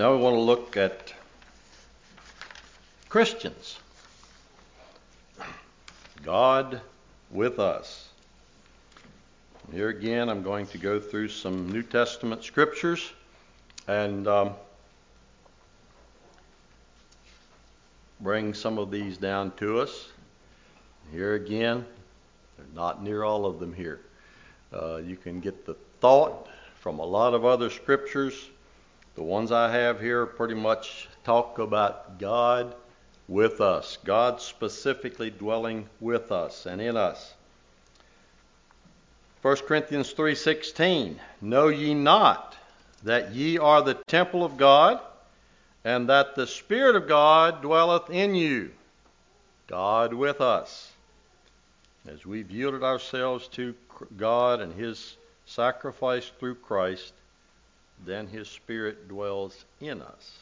Now 0.02 0.16
we 0.16 0.20
want 0.20 0.34
to 0.34 0.40
look 0.40 0.76
at 0.76 1.14
Christians. 3.08 3.78
God 6.24 6.80
with 7.30 7.60
us. 7.60 8.08
Here 9.70 9.90
again, 9.90 10.28
I'm 10.28 10.42
going 10.42 10.66
to 10.66 10.78
go 10.78 10.98
through 10.98 11.28
some 11.28 11.70
New 11.70 11.84
Testament 11.84 12.42
scriptures 12.42 13.12
and 13.86 14.26
um, 14.26 14.54
bring 18.18 18.54
some 18.54 18.78
of 18.78 18.90
these 18.90 19.16
down 19.16 19.52
to 19.58 19.78
us. 19.78 20.08
Here 21.12 21.36
again, 21.36 21.86
they're 22.56 22.66
not 22.74 23.04
near 23.04 23.22
all 23.22 23.46
of 23.46 23.60
them 23.60 23.72
here. 23.72 24.00
Uh, 24.74 24.96
you 24.96 25.14
can 25.14 25.38
get 25.38 25.64
the 25.64 25.74
thought 26.00 26.48
from 26.80 26.98
a 26.98 27.06
lot 27.06 27.34
of 27.34 27.44
other 27.44 27.70
scriptures. 27.70 28.48
The 29.14 29.22
ones 29.22 29.52
I 29.52 29.70
have 29.70 30.00
here 30.00 30.24
pretty 30.24 30.54
much 30.54 31.08
talk 31.24 31.58
about 31.58 32.18
God 32.18 32.74
with 33.28 33.60
us, 33.60 33.98
God 34.04 34.40
specifically 34.40 35.30
dwelling 35.30 35.88
with 36.00 36.32
us 36.32 36.66
and 36.66 36.80
in 36.80 36.96
us. 36.96 37.34
1 39.42 39.56
Corinthians 39.66 40.14
3:16 40.14 41.18
Know 41.40 41.68
ye 41.68 41.94
not 41.94 42.56
that 43.02 43.32
ye 43.32 43.58
are 43.58 43.82
the 43.82 43.94
temple 43.94 44.44
of 44.44 44.56
God 44.56 45.00
and 45.84 46.08
that 46.08 46.34
the 46.34 46.46
spirit 46.46 46.94
of 46.94 47.08
God 47.08 47.60
dwelleth 47.60 48.08
in 48.08 48.34
you 48.34 48.70
God 49.66 50.14
with 50.14 50.40
us 50.40 50.92
as 52.06 52.24
we've 52.24 52.50
yielded 52.50 52.82
ourselves 52.82 53.48
to 53.48 53.74
God 54.16 54.60
and 54.60 54.74
his 54.74 55.16
sacrifice 55.44 56.30
through 56.38 56.56
Christ 56.56 57.12
then 58.04 58.26
his 58.26 58.48
spirit 58.48 59.08
dwells 59.08 59.64
in 59.80 60.02
us 60.02 60.38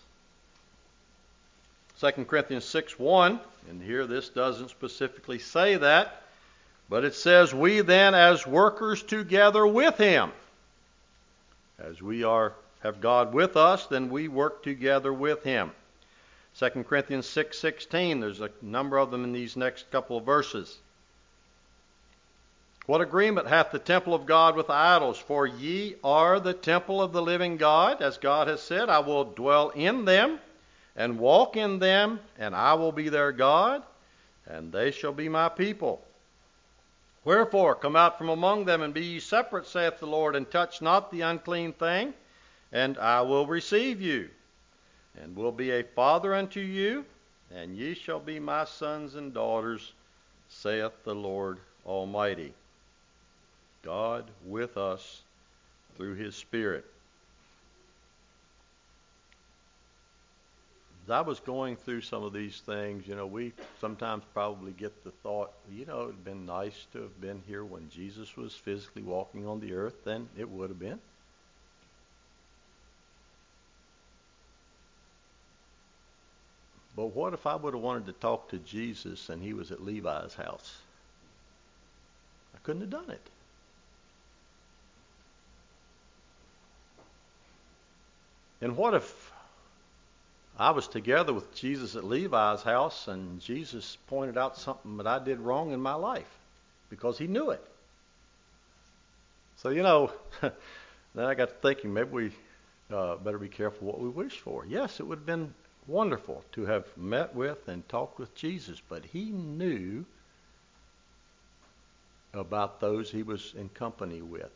2 2.01 2.25
Corinthians 2.25 2.65
6 2.65 2.99
1, 2.99 3.39
and 3.69 3.83
here 3.83 4.07
this 4.07 4.31
doesn't 4.31 4.71
specifically 4.71 5.39
say 5.39 5.77
that, 5.77 6.23
but 6.89 7.05
it 7.05 7.15
says, 7.15 7.53
We 7.53 7.83
then, 7.83 8.15
as 8.15 8.47
workers 8.47 9.03
together 9.03 9.67
with 9.67 9.99
him, 9.99 10.33
as 11.79 12.01
we 12.01 12.25
are 12.25 12.55
have 12.83 13.03
God 13.03 13.35
with 13.35 13.55
us, 13.55 13.85
then 13.85 14.09
we 14.09 14.29
work 14.29 14.63
together 14.63 15.13
with 15.13 15.43
him. 15.43 15.73
2 16.59 16.85
Corinthians 16.85 17.27
6:16 17.27 18.21
there's 18.21 18.41
a 18.41 18.51
number 18.63 18.97
of 18.97 19.11
them 19.11 19.23
in 19.23 19.33
these 19.33 19.55
next 19.55 19.91
couple 19.91 20.17
of 20.17 20.25
verses. 20.25 20.79
What 22.91 23.01
agreement 23.01 23.47
hath 23.47 23.71
the 23.71 23.79
temple 23.79 24.15
of 24.15 24.27
God 24.27 24.57
with 24.57 24.69
idols? 24.69 25.17
For 25.17 25.47
ye 25.47 25.95
are 26.03 26.41
the 26.41 26.53
temple 26.53 27.01
of 27.01 27.13
the 27.13 27.23
living 27.23 27.57
God, 27.57 28.03
as 28.03 28.19
God 28.19 28.49
has 28.49 28.61
said, 28.61 28.89
I 28.89 28.99
will 28.99 29.27
dwell 29.27 29.69
in 29.69 30.07
them 30.07 30.41
and 30.97 31.21
walk 31.21 31.57
in 31.57 31.79
them, 31.79 32.19
and 32.37 32.53
I 32.53 32.75
will 32.75 32.91
be 32.91 33.09
their 33.09 33.31
God, 33.31 33.85
and 34.45 34.73
they 34.73 34.91
shall 34.91 35.13
be 35.13 35.29
my 35.29 35.49
people. 35.49 36.05
Wherefore, 37.23 37.77
come 37.77 37.95
out 37.95 38.19
from 38.19 38.29
among 38.29 38.65
them, 38.65 38.83
and 38.83 38.93
be 38.93 39.05
ye 39.05 39.21
separate, 39.21 39.69
saith 39.69 40.01
the 40.01 40.07
Lord, 40.07 40.35
and 40.35 40.51
touch 40.51 40.83
not 40.83 41.13
the 41.13 41.21
unclean 41.21 41.75
thing, 41.75 42.13
and 42.73 42.99
I 42.99 43.21
will 43.21 43.47
receive 43.47 44.01
you, 44.01 44.31
and 45.17 45.37
will 45.37 45.53
be 45.53 45.71
a 45.71 45.85
father 45.85 46.35
unto 46.35 46.59
you, 46.59 47.05
and 47.55 47.77
ye 47.77 47.95
shall 47.95 48.19
be 48.19 48.41
my 48.41 48.65
sons 48.65 49.15
and 49.15 49.33
daughters, 49.33 49.93
saith 50.49 51.05
the 51.05 51.15
Lord 51.15 51.61
Almighty. 51.87 52.53
God 53.83 54.25
with 54.45 54.77
us 54.77 55.23
through 55.97 56.15
his 56.15 56.35
Spirit. 56.37 56.85
as 61.11 61.15
I 61.15 61.21
was 61.23 61.41
going 61.41 61.75
through 61.75 62.03
some 62.03 62.23
of 62.23 62.33
these 62.33 62.61
things, 62.61 63.05
you 63.09 63.17
know, 63.17 63.27
we 63.27 63.53
sometimes 63.81 64.23
probably 64.33 64.71
get 64.71 65.03
the 65.03 65.11
thought, 65.11 65.51
you 65.69 65.85
know, 65.85 66.05
it'd 66.05 66.25
been 66.25 66.47
nice 66.47 66.87
to 66.93 67.03
have 67.03 67.21
been 67.21 67.43
here 67.49 67.65
when 67.65 67.89
Jesus 67.91 68.37
was 68.37 68.55
physically 68.55 69.03
walking 69.03 69.45
on 69.45 69.59
the 69.59 69.75
earth, 69.75 70.05
then 70.05 70.29
it 70.39 70.49
would 70.49 70.71
have 70.71 70.79
been. 70.79 71.01
But 76.95 77.07
what 77.07 77.35
if 77.35 77.45
I 77.45 77.57
would 77.57 77.75
have 77.75 77.83
wanted 77.83 78.07
to 78.07 78.13
talk 78.13 78.49
to 78.51 78.59
Jesus 78.59 79.31
and 79.31 79.43
he 79.43 79.53
was 79.53 79.73
at 79.73 79.85
Levi's 79.85 80.35
house? 80.35 80.77
I 82.55 82.59
couldn't 82.63 82.83
have 82.83 82.91
done 82.91 83.11
it. 83.11 83.31
And 88.61 88.77
what 88.77 88.95
if 88.95 89.33
I 90.59 90.73
was 90.73 90.87
together 90.87 91.33
with 91.33 91.55
Jesus 91.55 91.97
at 91.97 92.05
Levi's 92.05 92.63
house, 92.63 93.09
and 93.09 93.41
Jesus 93.41 93.97
pointed 94.09 94.37
out 94.37 94.59
something 94.59 94.99
that 94.99 95.07
I 95.07 95.19
did 95.19 95.41
wrong 95.41 95.73
in 95.73 95.81
my 95.81 95.95
life 95.95 96.29
because 96.91 97.17
he 97.17 97.27
knew 97.27 97.51
it. 97.51 97.65
So, 99.57 99.71
you 99.71 99.83
know, 99.83 100.11
then 100.41 101.25
I 101.25 101.35
got 101.35 101.49
to 101.49 101.55
thinking 101.55 101.95
maybe 101.95 102.11
we 102.11 102.33
uh, 102.91 103.17
better 103.17 103.39
be 103.39 103.49
careful 103.49 103.87
what 103.87 104.01
we 104.01 104.09
wish 104.09 104.39
for. 104.41 104.67
Yes, 104.67 105.01
it 105.01 105.07
would 105.07 105.19
have 105.19 105.27
been 105.27 105.55
wonderful 105.87 106.45
to 106.53 106.67
have 106.67 106.85
met 106.97 107.35
with 107.35 107.69
and 107.69 107.89
talked 107.89 108.19
with 108.19 108.35
Jesus, 108.35 108.83
but 108.87 109.05
he 109.05 109.31
knew 109.31 110.05
about 112.35 112.81
those 112.81 113.11
he 113.11 113.23
was 113.23 113.55
in 113.57 113.69
company 113.71 114.21
with. 114.21 114.51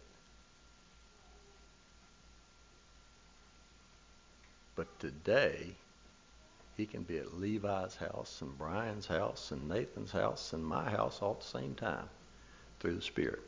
But 4.85 5.01
today, 5.01 5.71
he 6.77 6.85
can 6.85 7.05
be 7.05 7.17
at 7.17 7.41
Levi's 7.41 7.97
house 7.97 8.43
and 8.43 8.59
Brian's 8.59 9.07
house 9.07 9.51
and 9.51 9.67
Nathan's 9.67 10.13
house 10.13 10.53
and 10.53 10.63
my 10.63 10.91
house 10.91 11.21
all 11.23 11.33
at 11.33 11.41
the 11.41 11.59
same 11.59 11.75
time 11.75 12.07
through 12.81 12.97
the 12.97 13.03
Spirit. 13.03 13.41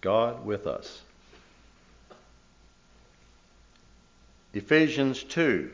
God 0.00 0.46
with 0.46 0.66
us. 0.66 1.02
Ephesians 4.54 5.22
2. 5.24 5.70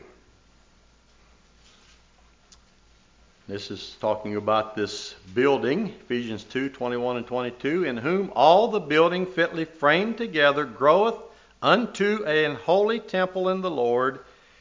This 3.47 3.71
is 3.71 3.95
talking 4.01 4.35
about 4.35 4.75
this 4.75 5.13
building, 5.33 5.93
Ephesians 6.01 6.43
2 6.43 6.71
21 6.71 7.15
and 7.15 7.25
22, 7.25 7.85
in 7.85 7.95
whom 7.95 8.33
all 8.35 8.67
the 8.67 8.81
building 8.81 9.27
fitly 9.27 9.63
framed 9.63 10.17
together 10.17 10.65
groweth 10.65 11.15
unto 11.61 12.25
an 12.25 12.55
holy 12.55 12.99
temple 12.99 13.47
in 13.47 13.61
the 13.61 13.71
Lord 13.71 14.19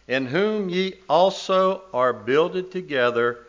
in 0.08 0.26
whom 0.26 0.68
ye 0.68 0.94
also 1.08 1.82
are 1.92 2.12
builded 2.12 2.70
together 2.70 3.44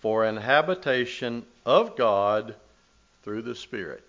for 0.00 0.24
an 0.24 0.36
habitation 0.36 1.44
of 1.64 1.96
God 1.96 2.54
through 3.22 3.42
the 3.42 3.54
Spirit. 3.54 4.08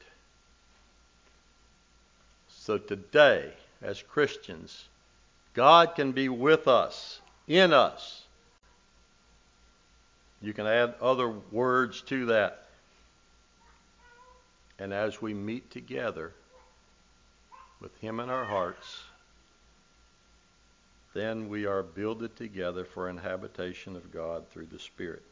So 2.49 2.77
today, 2.77 3.51
as 3.81 4.01
Christians, 4.01 4.85
God 5.53 5.95
can 5.95 6.11
be 6.11 6.29
with 6.29 6.67
us, 6.67 7.19
in 7.47 7.73
us. 7.73 8.23
You 10.41 10.53
can 10.53 10.65
add 10.65 10.95
other 11.01 11.29
words 11.29 12.01
to 12.03 12.27
that. 12.27 12.67
And 14.79 14.93
as 14.93 15.21
we 15.21 15.33
meet 15.33 15.69
together 15.69 16.31
with 17.79 17.95
Him 17.99 18.19
in 18.19 18.29
our 18.29 18.45
hearts, 18.45 19.03
then 21.13 21.49
we 21.49 21.65
are 21.65 21.83
builded 21.83 22.35
together 22.35 22.85
for 22.85 23.09
an 23.09 23.17
habitation 23.17 23.95
of 23.95 24.13
God 24.13 24.47
through 24.49 24.67
the 24.67 24.79
Spirit. 24.79 25.23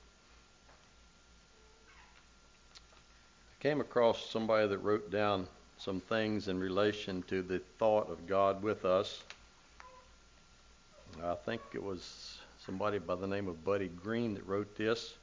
I 3.52 3.64
came 3.64 3.80
across 3.80 4.30
somebody 4.30 4.68
that 4.68 4.80
wrote 4.80 5.10
down 5.10 5.48
some 5.78 6.02
things 6.02 6.50
in 6.50 6.60
relation 6.60 7.24
to 7.24 7.42
the 7.42 7.62
thought 7.78 8.10
of 8.10 8.28
God 8.28 8.62
with 8.62 8.84
us. 8.84 9.24
I 11.24 11.36
think 11.36 11.62
it 11.74 11.84
was 11.84 12.38
somebody 12.66 13.00
by 13.00 13.16
the 13.16 13.28
name 13.28 13.48
of 13.48 13.64
Buddy 13.64 13.88
Green 13.88 14.36
that 14.36 14.48
wrote 14.48 14.76
this. 14.78 15.14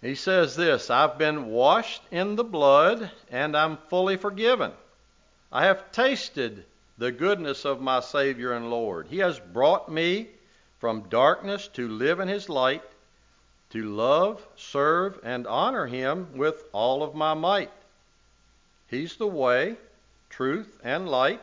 He 0.00 0.14
says 0.14 0.56
this 0.56 0.90
I've 0.90 1.18
been 1.18 1.46
washed 1.46 2.02
in 2.10 2.36
the 2.36 2.44
blood 2.44 3.10
and 3.30 3.56
I'm 3.56 3.78
fully 3.88 4.16
forgiven. 4.16 4.72
I 5.52 5.66
have 5.66 5.92
tasted 5.92 6.64
the 6.98 7.12
goodness 7.12 7.64
of 7.64 7.80
my 7.80 8.00
Savior 8.00 8.52
and 8.52 8.70
Lord. 8.70 9.08
He 9.08 9.18
has 9.18 9.38
brought 9.40 9.90
me 9.90 10.28
from 10.78 11.08
darkness 11.08 11.68
to 11.68 11.88
live 11.88 12.20
in 12.20 12.28
His 12.28 12.48
light, 12.48 12.82
to 13.70 13.82
love, 13.82 14.46
serve, 14.56 15.18
and 15.24 15.46
honor 15.46 15.86
Him 15.86 16.36
with 16.36 16.64
all 16.72 17.02
of 17.02 17.14
my 17.14 17.34
might. 17.34 17.72
He's 18.88 19.16
the 19.16 19.26
way, 19.26 19.76
truth, 20.30 20.78
and 20.84 21.08
light, 21.08 21.42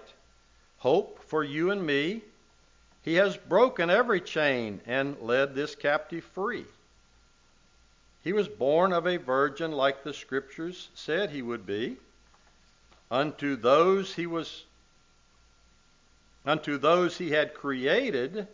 hope 0.79 1.23
for 1.25 1.43
you 1.43 1.71
and 1.71 1.85
me. 1.85 2.21
He 3.03 3.15
has 3.15 3.35
broken 3.35 3.89
every 3.89 4.21
chain 4.21 4.79
and 4.85 5.19
led 5.19 5.53
this 5.53 5.75
captive 5.75 6.23
free. 6.23 6.65
He 8.23 8.31
was 8.31 8.47
born 8.47 8.93
of 8.93 9.07
a 9.07 9.17
virgin, 9.17 9.71
like 9.71 10.03
the 10.03 10.13
Scriptures 10.13 10.89
said 10.93 11.31
he 11.31 11.41
would 11.41 11.65
be. 11.65 11.97
Unto 13.09 13.55
those 13.55 14.13
he 14.13 14.27
was 14.27 14.63
unto 16.45 16.77
those 16.77 17.17
he 17.17 17.31
had 17.31 17.53
created, 17.53 18.47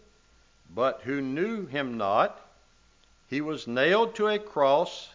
but 0.73 1.01
who 1.03 1.21
knew 1.21 1.65
him 1.65 1.97
not. 1.97 2.39
He 3.29 3.41
was 3.41 3.67
nailed 3.67 4.15
to 4.15 4.27
a 4.27 4.39
cross. 4.39 5.09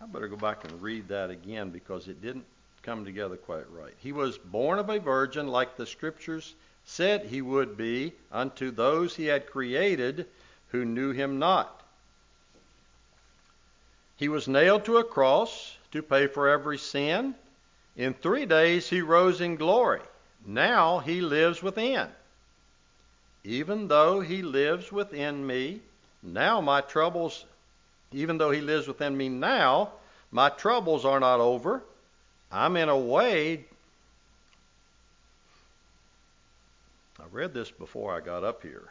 I 0.00 0.06
better 0.06 0.28
go 0.28 0.36
back 0.36 0.64
and 0.64 0.82
read 0.82 1.08
that 1.08 1.30
again 1.30 1.70
because 1.70 2.08
it 2.08 2.22
didn't 2.22 2.44
come 2.82 3.04
together 3.04 3.36
quite 3.36 3.70
right. 3.70 3.94
He 3.98 4.12
was 4.12 4.38
born 4.38 4.78
of 4.78 4.88
a 4.88 4.98
virgin, 4.98 5.48
like 5.48 5.76
the 5.76 5.86
scriptures 5.86 6.54
said 6.84 7.24
he 7.24 7.42
would 7.42 7.76
be, 7.76 8.12
unto 8.32 8.70
those 8.70 9.14
he 9.14 9.26
had 9.26 9.46
created 9.46 10.26
who 10.68 10.84
knew 10.84 11.12
him 11.12 11.38
not. 11.38 11.82
He 14.16 14.28
was 14.28 14.48
nailed 14.48 14.84
to 14.84 14.98
a 14.98 15.04
cross 15.04 15.76
to 15.92 16.02
pay 16.02 16.26
for 16.26 16.48
every 16.48 16.78
sin. 16.78 17.34
In 17.96 18.14
three 18.14 18.46
days 18.46 18.88
he 18.88 19.00
rose 19.02 19.40
in 19.40 19.56
glory. 19.56 20.02
Now 20.46 20.98
he 20.98 21.20
lives 21.20 21.62
within. 21.62 22.08
Even 23.44 23.88
though 23.88 24.20
he 24.20 24.42
lives 24.42 24.92
within 24.92 25.46
me, 25.46 25.80
now 26.22 26.60
my 26.60 26.80
troubles, 26.80 27.44
even 28.12 28.38
though 28.38 28.50
he 28.50 28.60
lives 28.60 28.86
within 28.86 29.16
me 29.16 29.28
now, 29.28 29.92
my 30.30 30.48
troubles 30.50 31.04
are 31.04 31.20
not 31.20 31.40
over. 31.40 31.82
I'm 32.52 32.76
in 32.76 32.88
a 32.88 32.98
way. 32.98 33.64
I 37.18 37.24
read 37.30 37.54
this 37.54 37.70
before 37.70 38.14
I 38.14 38.20
got 38.20 38.44
up 38.44 38.62
here. 38.62 38.88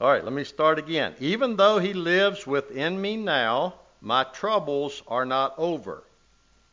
All 0.00 0.08
right, 0.08 0.22
let 0.22 0.32
me 0.32 0.44
start 0.44 0.78
again. 0.78 1.14
Even 1.20 1.56
though 1.56 1.78
he 1.78 1.94
lives 1.94 2.46
within 2.46 3.00
me 3.00 3.16
now, 3.16 3.74
my 4.00 4.24
troubles 4.24 5.02
are 5.08 5.24
not 5.24 5.54
over. 5.56 6.02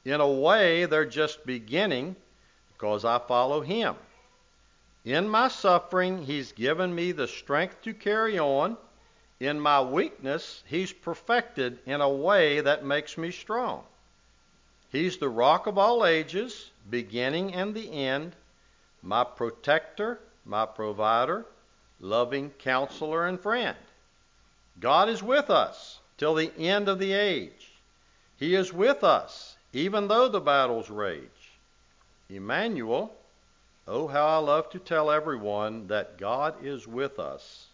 In 0.03 0.19
a 0.19 0.29
way, 0.29 0.85
they're 0.85 1.05
just 1.05 1.45
beginning 1.45 2.17
because 2.83 3.05
I 3.05 3.17
follow 3.17 3.61
him. 3.61 3.95
In 5.05 5.29
my 5.29 5.47
suffering, 5.47 6.21
he's 6.25 6.51
given 6.51 6.93
me 6.93 7.13
the 7.13 7.29
strength 7.29 7.81
to 7.83 7.93
carry 7.93 8.37
on. 8.37 8.75
In 9.39 9.57
my 9.57 9.81
weakness, 9.81 10.61
he's 10.67 10.91
perfected 10.91 11.79
in 11.85 12.01
a 12.01 12.09
way 12.09 12.59
that 12.59 12.83
makes 12.83 13.17
me 13.17 13.31
strong. 13.31 13.85
He's 14.91 15.15
the 15.15 15.29
rock 15.29 15.65
of 15.65 15.77
all 15.77 16.05
ages, 16.05 16.71
beginning 16.89 17.53
and 17.53 17.73
the 17.73 17.89
end, 17.89 18.35
my 19.01 19.23
protector, 19.23 20.19
my 20.43 20.65
provider, 20.65 21.45
loving 22.01 22.49
counselor 22.49 23.27
and 23.27 23.39
friend. 23.39 23.77
God 24.81 25.07
is 25.07 25.23
with 25.23 25.49
us 25.49 25.99
till 26.17 26.35
the 26.35 26.51
end 26.57 26.89
of 26.89 26.99
the 26.99 27.13
age. 27.13 27.71
He 28.35 28.55
is 28.55 28.73
with 28.73 29.05
us, 29.05 29.55
even 29.71 30.09
though 30.09 30.27
the 30.27 30.41
battles 30.41 30.89
rage. 30.89 31.42
Emmanuel, 32.35 33.13
oh, 33.87 34.07
how 34.07 34.25
I 34.25 34.37
love 34.37 34.69
to 34.71 34.79
tell 34.79 35.11
everyone 35.11 35.87
that 35.87 36.17
God 36.17 36.55
is 36.65 36.87
with 36.87 37.19
us, 37.19 37.67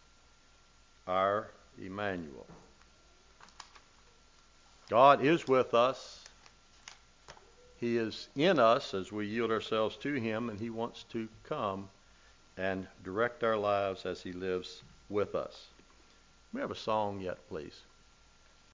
our 1.08 1.48
Emmanuel. 1.82 2.46
God 4.90 5.24
is 5.24 5.48
with 5.48 5.74
us. 5.74 6.24
He 7.80 7.98
is 7.98 8.28
in 8.36 8.60
us 8.60 8.94
as 8.94 9.12
we 9.12 9.28
yield 9.28 9.52
ourselves 9.52 9.96
to 9.98 10.14
Him, 10.16 10.50
and 10.50 10.60
He 10.60 10.70
wants 10.70 11.04
to 11.12 11.30
come 11.44 11.88
and 12.58 12.88
direct 13.04 13.44
our 13.44 13.56
lives 13.56 14.06
as 14.06 14.22
He 14.22 14.34
lives 14.34 14.84
with 15.08 15.36
us. 15.36 15.68
We 16.52 16.60
have 16.60 16.72
a 16.72 16.76
song 16.76 17.22
yet, 17.22 17.38
please. 17.48 17.80